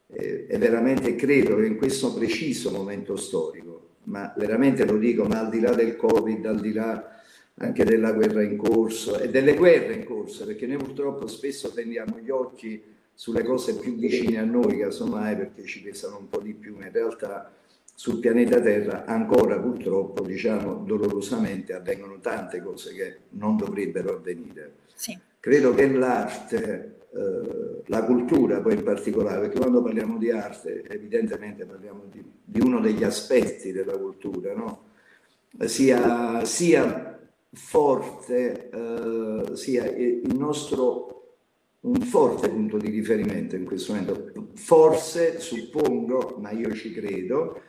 eh, 0.07 0.47
è 0.47 0.57
veramente, 0.57 1.15
credo 1.15 1.55
che 1.55 1.65
in 1.65 1.77
questo 1.77 2.13
preciso 2.13 2.71
momento 2.71 3.15
storico, 3.15 3.72
ma 4.13 4.31
veramente 4.37 4.85
lo 4.85 4.97
dico, 4.97 5.23
ma 5.23 5.39
al 5.39 5.49
di 5.49 5.59
là 5.59 5.73
del 5.73 5.95
Covid, 5.95 6.45
al 6.45 6.61
di 6.61 6.71
là 6.71 7.19
anche 7.55 7.83
della 7.83 8.11
guerra 8.11 8.43
in 8.43 8.57
corso 8.57 9.17
e 9.17 9.29
delle 9.29 9.55
guerre 9.55 9.95
in 9.95 10.05
corso, 10.05 10.45
perché 10.45 10.67
noi 10.67 10.77
purtroppo 10.77 11.25
spesso 11.25 11.71
tendiamo 11.71 12.19
gli 12.19 12.29
occhi 12.29 12.79
sulle 13.11 13.43
cose 13.43 13.75
più 13.75 13.95
vicine 13.95 14.37
a 14.37 14.43
noi, 14.43 14.77
casomai 14.77 15.35
perché 15.35 15.63
ci 15.63 15.81
pesano 15.81 16.19
un 16.19 16.29
po' 16.29 16.41
di 16.41 16.53
più, 16.53 16.75
ma 16.77 16.85
in 16.85 16.91
realtà 16.91 17.51
sul 17.95 18.19
pianeta 18.19 18.61
Terra 18.61 19.05
ancora 19.05 19.59
purtroppo, 19.59 20.23
diciamo 20.23 20.83
dolorosamente, 20.85 21.73
avvengono 21.73 22.19
tante 22.19 22.61
cose 22.61 22.93
che 22.93 23.17
non 23.29 23.57
dovrebbero 23.57 24.17
avvenire. 24.17 24.73
Sì. 24.93 25.17
Credo 25.39 25.73
che 25.73 25.89
l'arte, 25.89 26.97
eh, 27.15 27.83
la 27.85 28.03
cultura 28.03 28.59
poi 28.59 28.73
in 28.73 28.83
particolare, 28.83 29.41
perché 29.41 29.59
quando 29.59 29.81
parliamo 29.81 30.17
di 30.17 30.31
arte 30.31 30.83
evidentemente 30.87 31.65
parliamo 31.65 32.05
di, 32.09 32.23
di 32.43 32.59
uno 32.59 32.79
degli 32.79 33.03
aspetti 33.03 33.71
della 33.71 33.97
cultura, 33.97 34.53
no? 34.55 34.85
sia, 35.65 36.43
sia, 36.43 37.19
forte, 37.51 38.69
eh, 38.69 39.55
sia 39.55 39.85
il 39.85 40.35
nostro 40.35 41.13
un 41.81 41.99
forte 42.01 42.49
punto 42.49 42.77
di 42.77 42.89
riferimento 42.89 43.55
in 43.55 43.65
questo 43.65 43.93
momento. 43.93 44.31
Forse, 44.55 45.39
suppongo, 45.39 46.37
ma 46.39 46.51
io 46.51 46.73
ci 46.73 46.91
credo, 46.93 47.61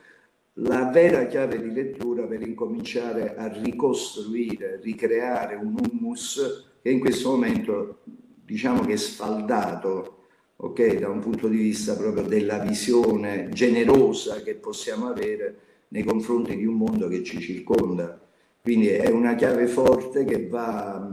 la 0.58 0.88
vera 0.90 1.26
chiave 1.26 1.60
di 1.60 1.72
lettura 1.72 2.24
per 2.24 2.40
incominciare 2.40 3.34
a 3.34 3.48
ricostruire, 3.48 4.78
ricreare 4.80 5.56
un 5.56 5.74
humus 5.76 6.70
che 6.80 6.90
in 6.90 7.00
questo 7.00 7.30
momento 7.30 7.98
diciamo 8.44 8.84
che 8.84 8.96
sfaldato 8.96 10.18
ok, 10.56 10.98
da 10.98 11.08
un 11.08 11.20
punto 11.20 11.48
di 11.48 11.56
vista 11.56 11.96
proprio 11.96 12.22
della 12.24 12.58
visione 12.58 13.48
generosa 13.50 14.42
che 14.42 14.54
possiamo 14.54 15.08
avere 15.08 15.58
nei 15.88 16.02
confronti 16.02 16.56
di 16.56 16.64
un 16.64 16.74
mondo 16.74 17.08
che 17.08 17.22
ci 17.22 17.40
circonda. 17.40 18.20
Quindi 18.60 18.88
è 18.88 19.10
una 19.10 19.34
chiave 19.34 19.66
forte 19.66 20.24
che 20.24 20.48
va, 20.48 21.10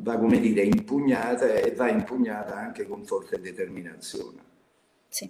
va 0.00 0.18
come 0.18 0.38
dire, 0.38 0.62
impugnata 0.62 1.52
e 1.54 1.74
va 1.74 1.90
impugnata 1.90 2.56
anche 2.56 2.86
con 2.86 3.04
forte 3.04 3.40
determinazione. 3.40 4.38
Sì. 5.08 5.28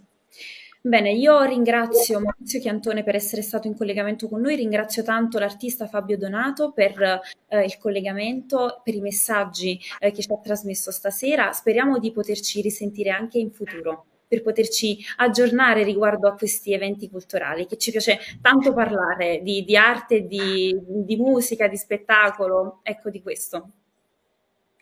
Bene, 0.86 1.12
io 1.12 1.40
ringrazio 1.44 2.20
Maurizio 2.20 2.60
Chiantone 2.60 3.04
per 3.04 3.14
essere 3.14 3.40
stato 3.40 3.66
in 3.66 3.74
collegamento 3.74 4.28
con 4.28 4.42
noi, 4.42 4.54
ringrazio 4.54 5.02
tanto 5.02 5.38
l'artista 5.38 5.86
Fabio 5.86 6.18
Donato 6.18 6.72
per 6.72 7.22
eh, 7.48 7.64
il 7.64 7.78
collegamento, 7.78 8.82
per 8.84 8.94
i 8.94 9.00
messaggi 9.00 9.80
eh, 9.98 10.10
che 10.10 10.20
ci 10.20 10.30
ha 10.30 10.36
trasmesso 10.36 10.90
stasera. 10.90 11.52
Speriamo 11.52 11.98
di 11.98 12.12
poterci 12.12 12.60
risentire 12.60 13.08
anche 13.08 13.38
in 13.38 13.50
futuro 13.50 14.04
per 14.28 14.42
poterci 14.42 14.98
aggiornare 15.16 15.84
riguardo 15.84 16.28
a 16.28 16.34
questi 16.34 16.74
eventi 16.74 17.08
culturali, 17.08 17.66
che 17.66 17.78
ci 17.78 17.90
piace 17.90 18.18
tanto 18.42 18.74
parlare 18.74 19.40
di, 19.42 19.64
di 19.64 19.78
arte, 19.78 20.26
di, 20.26 20.78
di, 20.86 21.16
musica, 21.16 21.66
di 21.66 21.78
spettacolo, 21.78 22.80
ecco 22.82 23.08
di 23.08 23.22
questo. 23.22 23.70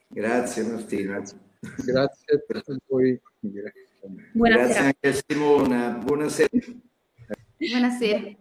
Grazie 0.09 0.65
Martina. 0.65 1.23
Grazie 1.77 2.45
a 2.49 2.77
voi. 2.89 3.21
Buonasera. 4.33 4.65
Grazie 4.65 4.81
anche 4.81 5.09
a 5.09 5.23
Simona. 5.27 5.91
Buonasera. 5.91 6.49
Buonasera. 7.57 8.37